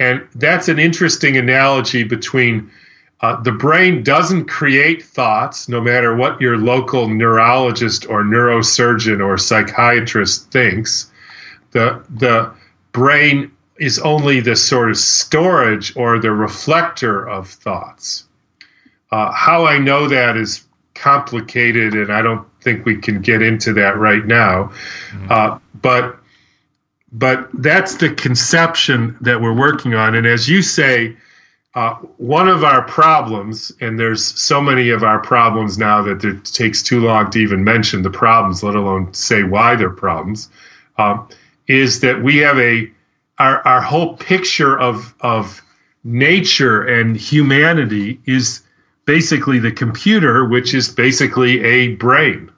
And 0.00 0.26
that's 0.34 0.66
an 0.66 0.80
interesting 0.80 1.36
analogy 1.36 2.02
between 2.02 2.72
uh, 3.20 3.40
the 3.40 3.52
brain 3.52 4.02
doesn't 4.02 4.46
create 4.46 5.04
thoughts, 5.04 5.68
no 5.68 5.80
matter 5.80 6.16
what 6.16 6.40
your 6.40 6.58
local 6.58 7.06
neurologist 7.06 8.04
or 8.08 8.24
neurosurgeon 8.24 9.24
or 9.24 9.38
psychiatrist 9.38 10.50
thinks. 10.50 11.12
The, 11.70 12.04
the 12.10 12.52
brain 12.90 13.52
is 13.78 14.00
only 14.00 14.40
the 14.40 14.56
sort 14.56 14.90
of 14.90 14.96
storage 14.96 15.94
or 15.94 16.18
the 16.18 16.32
reflector 16.32 17.28
of 17.28 17.48
thoughts. 17.48 18.24
Uh, 19.12 19.30
how 19.30 19.66
I 19.66 19.78
know 19.78 20.08
that 20.08 20.36
is 20.36 20.64
complicated, 20.94 21.94
and 21.94 22.10
I 22.10 22.22
don't 22.22 22.46
think 22.62 22.86
we 22.86 22.96
can 22.96 23.20
get 23.20 23.42
into 23.42 23.72
that 23.74 23.98
right 23.98 24.24
now. 24.24 24.72
Mm-hmm. 25.10 25.26
Uh, 25.30 25.58
but 25.80 26.16
but 27.12 27.50
that's 27.52 27.96
the 27.96 28.14
conception 28.14 29.18
that 29.20 29.40
we're 29.40 29.54
working 29.54 29.94
on. 29.94 30.14
And 30.14 30.26
as 30.26 30.48
you 30.48 30.62
say, 30.62 31.14
uh, 31.74 31.94
one 32.16 32.48
of 32.48 32.64
our 32.64 32.82
problems, 32.82 33.70
and 33.80 33.98
there's 33.98 34.24
so 34.24 34.62
many 34.62 34.88
of 34.88 35.02
our 35.02 35.18
problems 35.18 35.76
now 35.76 36.02
that 36.02 36.24
it 36.24 36.44
takes 36.46 36.82
too 36.82 37.00
long 37.00 37.30
to 37.30 37.38
even 37.38 37.64
mention 37.64 38.02
the 38.02 38.10
problems, 38.10 38.62
let 38.62 38.74
alone 38.74 39.12
say 39.12 39.42
why 39.42 39.76
they're 39.76 39.90
problems, 39.90 40.48
um, 40.96 41.28
is 41.66 42.00
that 42.00 42.22
we 42.22 42.38
have 42.38 42.58
a 42.58 42.90
our, 43.38 43.66
our 43.66 43.80
whole 43.80 44.16
picture 44.16 44.78
of 44.78 45.14
of 45.20 45.62
nature 46.04 46.82
and 46.82 47.16
humanity 47.16 48.20
is 48.26 48.62
basically 49.04 49.58
the 49.58 49.72
computer, 49.72 50.44
which 50.44 50.74
is 50.74 50.88
basically 50.88 51.62
a 51.62 51.94
brain. 51.96 52.50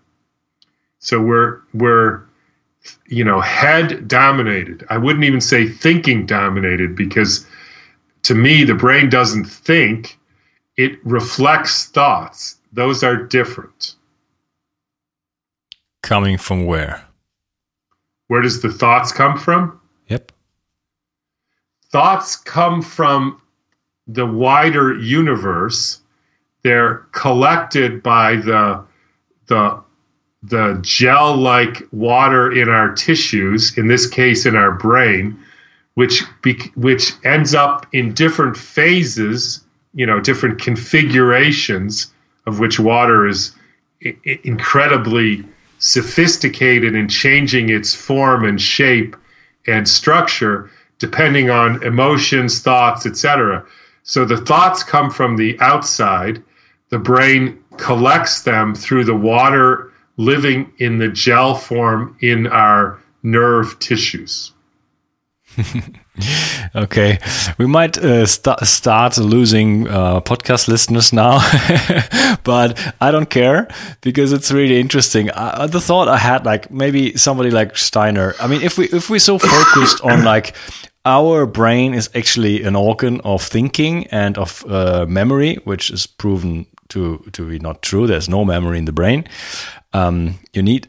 So 0.99 1.21
we're 1.21 1.61
we're 1.73 2.23
you 3.07 3.25
know 3.25 3.41
head 3.41 4.09
dominated. 4.09 4.85
I 4.91 4.99
wouldn't 4.99 5.25
even 5.25 5.41
say 5.41 5.69
thinking 5.69 6.27
dominated 6.27 6.97
because 6.97 7.47
to 8.23 8.35
me 8.35 8.65
the 8.65 8.75
brain 8.75 9.09
doesn't 9.09 9.45
think; 9.45 10.19
it 10.77 11.05
reflects 11.05 11.87
thoughts. 11.87 12.57
Those 12.73 13.03
are 13.03 13.17
different. 13.17 13.95
Coming 16.03 16.37
from 16.39 16.67
where? 16.67 17.05
Where 18.27 18.43
does 18.43 18.63
the 18.63 18.73
thoughts 18.73 19.13
come 19.13 19.39
from? 19.39 19.81
Yep. 20.09 20.33
Thoughts 21.91 22.37
come 22.37 22.83
from 22.83 23.41
the 24.07 24.27
wider 24.27 24.99
universe 24.99 26.01
they're 26.64 27.07
collected 27.12 28.03
by 28.03 28.37
the 28.37 28.85
the 29.46 29.85
the 30.42 30.79
gel-like 30.83 31.83
water 31.92 32.53
in 32.53 32.68
our 32.68 32.92
tissues, 32.92 33.79
in 33.79 33.87
this 33.87 34.07
case 34.07 34.44
in 34.44 34.57
our 34.57 34.72
brain, 34.72 35.38
which 35.94 36.22
be, 36.42 36.59
which 36.74 37.12
ends 37.24 37.55
up 37.55 37.87
in 37.92 38.12
different 38.12 38.57
phases, 38.57 39.64
you 39.94 40.05
know, 40.05 40.20
different 40.20 40.61
configurations 40.61 42.12
of 42.46 42.59
which 42.59 42.79
water 42.79 43.27
is 43.27 43.55
I- 44.05 44.16
incredibly 44.42 45.44
sophisticated 45.79 46.94
in 46.94 47.09
changing 47.09 47.70
its 47.70 47.94
form 47.94 48.44
and 48.44 48.61
shape 48.61 49.16
and 49.66 49.88
structure 49.88 50.70
depending 50.98 51.50
on 51.50 51.83
emotions, 51.83 52.61
thoughts, 52.61 53.07
etc. 53.07 53.64
So 54.03 54.24
the 54.24 54.37
thoughts 54.37 54.83
come 54.83 55.11
from 55.11 55.37
the 55.37 55.59
outside 55.61 56.42
the 56.95 57.01
brain 57.01 57.59
collects 57.77 58.43
them 58.43 58.73
through 58.73 59.03
the 59.03 59.17
water 59.17 59.93
living 60.17 60.73
in 60.79 60.99
the 60.99 61.09
gel 61.09 61.57
form 61.57 62.17
in 62.21 62.47
our 62.47 63.03
nerve 63.25 63.77
tissues. 63.81 64.53
okay, 66.77 67.19
we 67.59 67.67
might 67.67 67.99
uh, 67.99 68.27
st 68.27 68.61
start 68.63 69.19
losing 69.19 69.89
uh, 69.89 70.21
podcast 70.21 70.69
listeners 70.69 71.13
now, 71.13 71.39
but 72.45 72.79
I 73.01 73.11
don't 73.11 73.29
care 73.29 73.67
because 74.01 74.33
it's 74.33 74.53
really 74.53 74.79
interesting. 74.79 75.31
Uh, 75.31 75.67
the 75.67 75.81
thought 75.81 76.07
I 76.07 76.19
had, 76.19 76.47
like 76.47 76.71
maybe 76.71 77.17
somebody 77.17 77.51
like 77.51 77.77
Steiner. 77.77 78.35
I 78.41 78.47
mean, 78.47 78.63
if 78.63 78.79
we 78.79 78.85
if 78.87 79.11
we're 79.11 79.19
so 79.33 79.39
focused 79.39 80.01
on 80.05 80.23
like 80.33 80.55
our 81.05 81.45
brain 81.47 81.93
is 81.93 82.09
actually 82.15 82.63
an 82.63 82.77
organ 82.77 83.21
of 83.25 83.43
thinking 83.43 84.07
and 84.13 84.39
of 84.39 84.65
uh, 84.69 85.07
memory, 85.09 85.57
which 85.65 85.91
is 85.91 86.07
proven 86.07 86.67
to 86.95 87.19
to 87.33 87.49
be 87.49 87.59
not 87.59 87.83
true. 87.83 88.07
There's 88.07 88.29
no 88.29 88.45
memory 88.45 88.79
in 88.79 88.85
the 88.85 88.93
brain. 88.93 89.27
Um, 89.93 90.39
you 90.53 90.63
need 90.63 90.89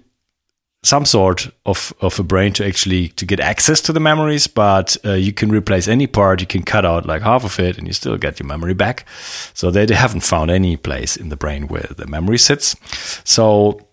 some 0.84 1.04
sort 1.06 1.48
of, 1.66 1.92
of 2.00 2.20
a 2.20 2.24
brain 2.24 2.54
to 2.54 2.66
actually 2.66 3.08
to 3.10 3.26
get 3.26 3.40
access 3.40 3.82
to 3.82 3.92
the 3.92 4.00
memories, 4.00 4.48
but 4.48 4.98
uh, 5.04 5.14
you 5.14 5.34
can 5.34 5.52
replace 5.52 5.88
any 5.88 6.08
part. 6.08 6.42
You 6.42 6.48
can 6.48 6.64
cut 6.64 6.86
out 6.86 7.06
like 7.06 7.24
half 7.24 7.44
of 7.44 7.60
it, 7.60 7.78
and 7.78 7.88
you 7.88 7.94
still 7.94 8.18
get 8.18 8.40
your 8.40 8.48
memory 8.48 8.76
back. 8.76 9.06
So 9.54 9.72
they, 9.72 9.86
they 9.86 9.96
haven't 9.96 10.22
found 10.22 10.52
any 10.52 10.78
place 10.78 11.18
in 11.18 11.30
the 11.30 11.36
brain 11.36 11.68
where 11.68 11.90
the 11.98 12.06
memory 12.06 12.38
sits. 12.38 12.76
So, 13.24 13.88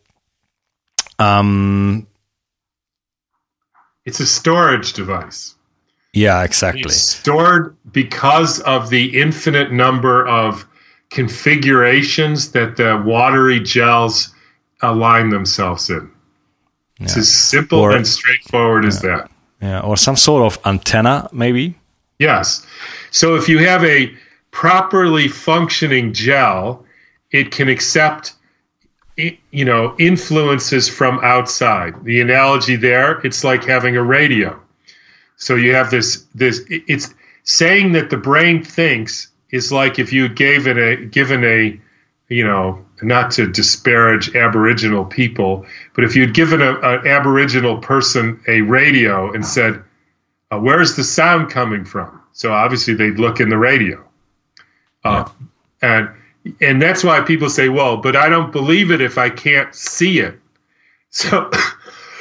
um, 1.18 2.06
it's 4.04 4.20
a 4.20 4.26
storage 4.26 4.92
device. 4.92 5.54
Yeah, 6.12 6.44
exactly. 6.44 6.82
It's 6.82 6.96
stored 6.96 7.74
because 7.90 8.60
of 8.60 8.90
the 8.90 9.18
infinite 9.18 9.72
number 9.72 10.26
of 10.26 10.66
configurations 11.12 12.52
that 12.52 12.76
the 12.76 13.00
watery 13.04 13.60
gels 13.60 14.34
align 14.80 15.28
themselves 15.28 15.90
in. 15.90 16.10
Yeah. 16.98 17.04
It's 17.04 17.16
as 17.16 17.32
simple 17.32 17.80
or, 17.80 17.92
and 17.94 18.06
straightforward 18.06 18.84
yeah, 18.84 18.88
as 18.88 19.00
that. 19.02 19.30
Yeah, 19.60 19.80
or 19.80 19.96
some 19.96 20.16
sort 20.16 20.42
of 20.42 20.58
antenna, 20.66 21.28
maybe. 21.32 21.78
Yes. 22.18 22.66
So 23.10 23.36
if 23.36 23.48
you 23.48 23.58
have 23.58 23.84
a 23.84 24.12
properly 24.50 25.28
functioning 25.28 26.12
gel, 26.12 26.84
it 27.30 27.50
can 27.50 27.68
accept 27.68 28.34
you 29.16 29.64
know 29.64 29.94
influences 29.98 30.88
from 30.88 31.20
outside 31.22 32.02
the 32.04 32.18
analogy 32.22 32.76
there 32.76 33.20
it's 33.26 33.44
like 33.44 33.62
having 33.62 33.94
a 33.94 34.02
radio 34.02 34.58
so 35.36 35.54
you 35.54 35.74
have 35.74 35.90
this 35.90 36.24
this 36.34 36.62
it's 36.68 37.12
saying 37.44 37.92
that 37.92 38.08
the 38.08 38.16
brain 38.16 38.64
thinks 38.64 39.28
is 39.52 39.70
like 39.70 39.98
if 39.98 40.12
you 40.12 40.28
gave 40.28 40.66
it 40.66 40.76
a 40.76 41.04
given 41.06 41.44
a 41.44 41.80
you 42.28 42.44
know 42.44 42.84
not 43.02 43.30
to 43.30 43.46
disparage 43.50 44.34
aboriginal 44.34 45.04
people 45.04 45.64
but 45.94 46.04
if 46.04 46.16
you'd 46.16 46.34
given 46.34 46.60
an 46.60 47.06
aboriginal 47.06 47.78
person 47.78 48.40
a 48.48 48.62
radio 48.62 49.32
and 49.32 49.46
said 49.46 49.82
uh, 50.50 50.58
where's 50.58 50.96
the 50.96 51.04
sound 51.04 51.50
coming 51.50 51.84
from 51.84 52.20
so 52.32 52.52
obviously 52.52 52.94
they'd 52.94 53.18
look 53.18 53.38
in 53.38 53.48
the 53.48 53.58
radio 53.58 54.02
uh, 55.04 55.28
yeah. 55.82 55.98
and 55.98 56.10
and 56.60 56.80
that's 56.82 57.04
why 57.04 57.20
people 57.20 57.48
say, 57.48 57.68
well, 57.68 57.96
but 57.96 58.16
I 58.16 58.28
don't 58.28 58.52
believe 58.52 58.90
it 58.90 59.00
if 59.00 59.18
I 59.18 59.30
can't 59.30 59.74
see 59.74 60.18
it. 60.18 60.38
So, 61.10 61.50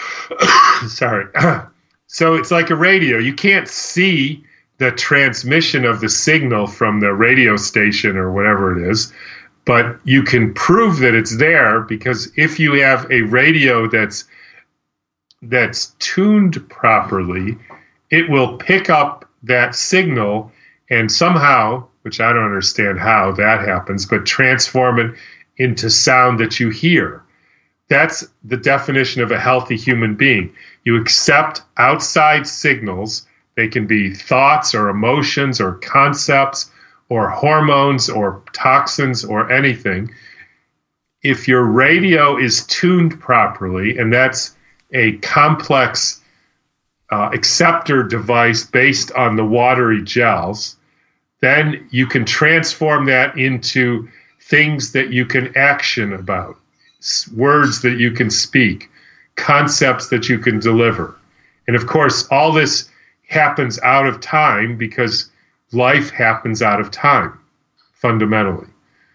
sorry. 0.88 1.26
so 2.08 2.36
it's 2.36 2.52
like 2.52 2.70
a 2.70 2.76
radio. 2.76 3.18
You 3.18 3.34
can't 3.34 3.68
see 3.68 4.44
the 4.82 4.92
transmission 4.92 5.86
of 5.86 6.02
the 6.02 6.10
signal 6.10 6.66
from 6.66 7.00
the 7.00 7.14
radio 7.14 7.56
station 7.56 8.18
or 8.18 8.32
whatever 8.32 8.76
it 8.76 8.90
is, 8.90 9.14
but 9.64 10.00
you 10.06 10.24
can 10.24 10.56
prove 10.56 10.98
that 10.98 11.14
it's 11.14 11.38
there 11.38 11.82
because 11.82 12.32
if 12.36 12.60
you 12.60 12.74
have 12.82 13.06
a 13.12 13.22
radio 13.22 13.88
that's 13.88 14.24
that's 15.44 15.94
tuned 16.00 16.68
properly, 16.68 17.60
it 18.10 18.28
will 18.28 18.58
pick 18.58 18.90
up 18.90 19.30
that 19.44 19.76
signal 19.76 20.52
and 20.90 21.12
somehow 21.12 21.88
which 22.02 22.20
I 22.20 22.34
don't 22.34 22.46
understand 22.46 22.98
how 22.98 23.34
that 23.34 23.68
happens, 23.68 24.08
but 24.08 24.26
transform 24.26 25.00
it 25.00 25.16
into 25.58 25.92
sound 25.92 26.40
that 26.40 26.60
you 26.60 26.72
hear. 26.72 27.22
That's 27.88 28.28
the 28.44 28.58
definition 28.58 29.22
of 29.22 29.30
a 29.30 29.40
healthy 29.40 29.78
human 29.78 30.16
being. 30.16 30.56
You 30.86 31.00
accept 31.00 31.62
outside 31.78 32.48
signals, 32.48 33.28
they 33.56 33.68
can 33.68 33.88
be 33.88 34.14
thoughts 34.14 34.74
or 34.74 34.90
emotions 34.90 35.60
or 35.60 35.74
concepts 35.74 36.72
or 37.10 37.30
hormones 37.30 38.10
or 38.10 38.42
toxins 38.54 39.26
or 39.26 39.52
anything. 39.52 40.14
If 41.22 41.48
your 41.48 41.64
radio 41.64 42.38
is 42.38 42.66
tuned 42.66 43.20
properly, 43.20 43.98
and 43.98 44.12
that's 44.12 44.56
a 44.94 45.18
complex 45.18 46.22
uh, 47.12 47.30
acceptor 47.34 48.04
device 48.04 48.64
based 48.64 49.12
on 49.12 49.36
the 49.36 49.46
watery 49.46 50.02
gels, 50.02 50.78
then 51.42 51.88
you 51.92 52.08
can 52.08 52.26
transform 52.26 53.06
that 53.08 53.38
into 53.38 54.08
things 54.40 54.94
that 54.94 55.12
you 55.12 55.26
can 55.26 55.56
action 55.58 56.14
about, 56.14 56.58
words 57.36 57.82
that 57.82 58.00
you 58.00 58.12
can 58.12 58.30
speak, 58.30 58.90
concepts 59.36 60.10
that 60.10 60.30
you 60.30 60.40
can 60.40 60.60
deliver. 60.60 61.16
And 61.68 61.76
of 61.76 61.88
course, 61.88 62.28
all 62.30 62.52
this 62.52 62.90
happens 63.32 63.80
out 63.80 64.06
of 64.06 64.20
time 64.20 64.78
because 64.78 65.30
life 65.72 66.12
happens 66.12 66.62
out 66.62 66.80
of 66.80 66.92
time, 66.92 67.40
fundamentally. 67.94 68.68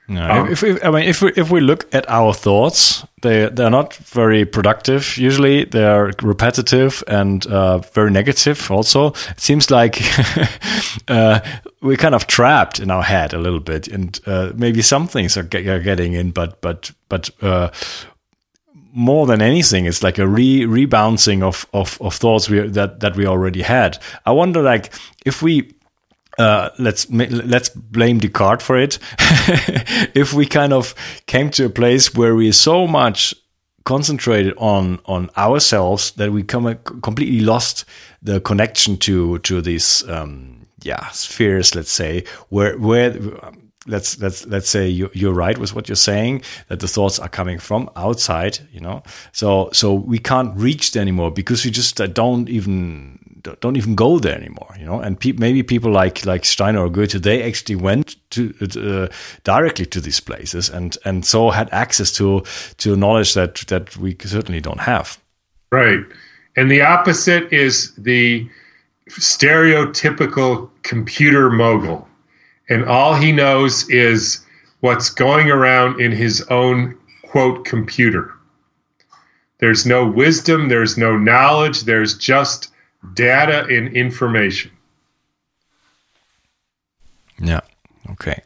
No, 0.08 0.30
um, 0.30 0.52
if 0.52 0.62
we, 0.62 0.80
I 0.82 0.90
mean, 0.90 1.02
if 1.02 1.20
we 1.20 1.32
if 1.36 1.50
we 1.50 1.60
look 1.60 1.92
at 1.92 2.08
our 2.08 2.32
thoughts, 2.32 3.04
they 3.22 3.48
they're 3.48 3.70
not 3.70 3.94
very 3.94 4.44
productive. 4.44 5.18
Usually, 5.18 5.64
they 5.64 5.84
are 5.84 6.12
repetitive 6.22 7.02
and 7.08 7.44
uh, 7.46 7.78
very 7.78 8.12
negative. 8.12 8.70
Also, 8.70 9.08
it 9.08 9.40
seems 9.40 9.68
like 9.68 10.00
uh, 11.08 11.40
we're 11.82 11.96
kind 11.96 12.14
of 12.14 12.28
trapped 12.28 12.78
in 12.78 12.90
our 12.90 13.02
head 13.02 13.34
a 13.34 13.38
little 13.38 13.58
bit, 13.58 13.88
and 13.88 14.20
uh, 14.26 14.52
maybe 14.54 14.80
some 14.80 15.08
things 15.08 15.36
are, 15.36 15.42
get, 15.42 15.66
are, 15.66 15.80
getting 15.80 16.12
in, 16.12 16.30
but 16.30 16.60
but 16.60 16.92
but 17.08 17.30
uh, 17.42 17.70
more 18.96 19.26
than 19.26 19.42
anything, 19.42 19.84
it's 19.84 20.02
like 20.02 20.18
a 20.18 20.26
re 20.26 20.62
rebouncing 20.62 21.42
of 21.42 21.66
of, 21.72 21.98
of 22.00 22.14
thoughts 22.14 22.48
we, 22.48 22.60
that 22.60 23.00
that 23.00 23.14
we 23.14 23.26
already 23.26 23.62
had. 23.62 23.98
I 24.24 24.32
wonder, 24.32 24.62
like, 24.62 24.92
if 25.24 25.42
we 25.42 25.74
uh, 26.38 26.70
let's 26.78 27.08
let's 27.10 27.68
blame 27.68 28.20
Descartes 28.20 28.62
for 28.62 28.78
it. 28.78 28.98
if 30.14 30.32
we 30.32 30.46
kind 30.46 30.72
of 30.72 30.94
came 31.26 31.50
to 31.50 31.66
a 31.66 31.70
place 31.70 32.14
where 32.14 32.34
we 32.34 32.52
so 32.52 32.86
much 32.86 33.34
concentrated 33.84 34.54
on 34.56 34.98
on 35.04 35.30
ourselves 35.36 36.12
that 36.12 36.32
we 36.32 36.42
come 36.42 36.74
completely 37.02 37.40
lost 37.40 37.84
the 38.22 38.40
connection 38.40 38.96
to 38.96 39.38
to 39.40 39.60
these 39.60 40.08
um, 40.08 40.66
yeah 40.82 41.08
spheres, 41.10 41.74
let's 41.74 41.92
say, 41.92 42.24
where 42.48 42.78
where 42.78 43.12
let's 43.86 44.20
let's 44.20 44.46
let's 44.46 44.68
say 44.68 44.88
you, 44.88 45.10
you're 45.12 45.34
right 45.34 45.58
with 45.58 45.74
what 45.74 45.88
you're 45.88 45.96
saying 45.96 46.42
that 46.68 46.80
the 46.80 46.88
thoughts 46.88 47.18
are 47.18 47.28
coming 47.28 47.58
from 47.58 47.88
outside 47.96 48.58
you 48.72 48.80
know 48.80 49.02
so 49.32 49.70
so 49.72 49.94
we 49.94 50.18
can't 50.18 50.56
reach 50.56 50.92
there 50.92 51.02
anymore 51.02 51.30
because 51.30 51.64
we 51.64 51.70
just 51.70 52.00
uh, 52.00 52.06
don't 52.06 52.48
even 52.48 53.18
don't 53.60 53.76
even 53.76 53.94
go 53.94 54.18
there 54.18 54.34
anymore, 54.34 54.74
you 54.78 54.84
know. 54.84 55.00
And 55.00 55.18
pe 55.18 55.32
maybe 55.32 55.62
people 55.62 55.90
like 55.90 56.24
like 56.26 56.44
Steiner 56.44 56.80
or 56.80 56.90
Goethe, 56.90 57.22
they 57.22 57.42
actually 57.42 57.76
went 57.76 58.16
to 58.30 58.54
uh, 58.60 59.08
directly 59.44 59.86
to 59.86 60.00
these 60.00 60.20
places 60.20 60.68
and 60.68 60.96
and 61.04 61.24
so 61.24 61.50
had 61.50 61.68
access 61.72 62.10
to 62.12 62.42
to 62.78 62.96
knowledge 62.96 63.34
that 63.34 63.56
that 63.68 63.96
we 63.96 64.16
certainly 64.20 64.60
don't 64.60 64.80
have. 64.80 65.18
Right, 65.70 66.04
and 66.56 66.70
the 66.70 66.82
opposite 66.82 67.52
is 67.52 67.92
the 67.96 68.48
stereotypical 69.10 70.70
computer 70.82 71.50
mogul, 71.50 72.05
and 72.68 72.84
all 72.84 73.14
he 73.14 73.32
knows 73.32 73.88
is 73.88 74.44
what's 74.80 75.10
going 75.10 75.50
around 75.50 76.00
in 76.00 76.12
his 76.12 76.42
own 76.50 76.98
quote 77.22 77.64
computer. 77.64 78.32
There's 79.58 79.86
no 79.86 80.06
wisdom, 80.06 80.68
there's 80.68 80.98
no 80.98 81.16
knowledge, 81.16 81.82
there's 81.82 82.16
just 82.18 82.68
data 83.14 83.64
and 83.70 83.96
information. 83.96 84.70
Yeah. 87.38 87.60
Okay. 88.10 88.42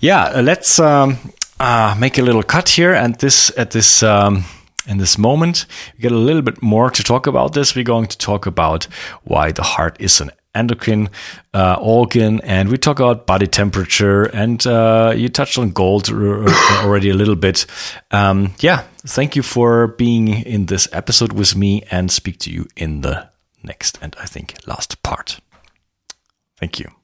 Yeah. 0.00 0.24
Uh, 0.24 0.42
let's 0.42 0.78
um, 0.78 1.18
uh, 1.60 1.96
make 1.98 2.18
a 2.18 2.22
little 2.22 2.42
cut 2.42 2.68
here, 2.68 2.94
and 2.94 3.14
this 3.16 3.52
at 3.56 3.70
this. 3.70 4.02
Um, 4.02 4.44
in 4.84 4.98
this 4.98 5.16
moment, 5.16 5.66
we 5.94 6.02
get 6.02 6.10
a 6.10 6.16
little 6.16 6.42
bit 6.42 6.60
more 6.60 6.90
to 6.90 7.02
talk 7.04 7.28
about 7.28 7.54
this. 7.54 7.76
We're 7.76 7.84
going 7.84 8.08
to 8.08 8.18
talk 8.18 8.46
about 8.46 8.88
why 9.22 9.52
the 9.52 9.62
heart 9.62 9.96
is 10.00 10.20
an 10.20 10.32
endocrine 10.54 11.10
uh, 11.54 11.76
organ, 11.80 12.40
and 12.40 12.68
we 12.68 12.78
talk 12.78 13.00
about 13.00 13.26
body 13.26 13.46
temperature, 13.46 14.24
and 14.24 14.66
uh, 14.66 15.12
you 15.16 15.28
touched 15.28 15.58
on 15.58 15.70
gold 15.70 16.08
already 16.10 17.10
a 17.10 17.14
little 17.14 17.36
bit. 17.36 17.66
Um, 18.10 18.54
yeah, 18.60 18.84
thank 19.06 19.36
you 19.36 19.42
for 19.42 19.88
being 19.88 20.28
in 20.28 20.66
this 20.66 20.88
episode 20.92 21.32
with 21.32 21.56
me, 21.56 21.82
and 21.90 22.10
speak 22.10 22.38
to 22.40 22.50
you 22.50 22.66
in 22.76 23.00
the 23.00 23.32
next 23.62 23.98
and 24.02 24.16
I 24.20 24.26
think 24.26 24.54
last 24.66 25.02
part. 25.02 25.40
Thank 26.58 26.78
you. 26.78 27.01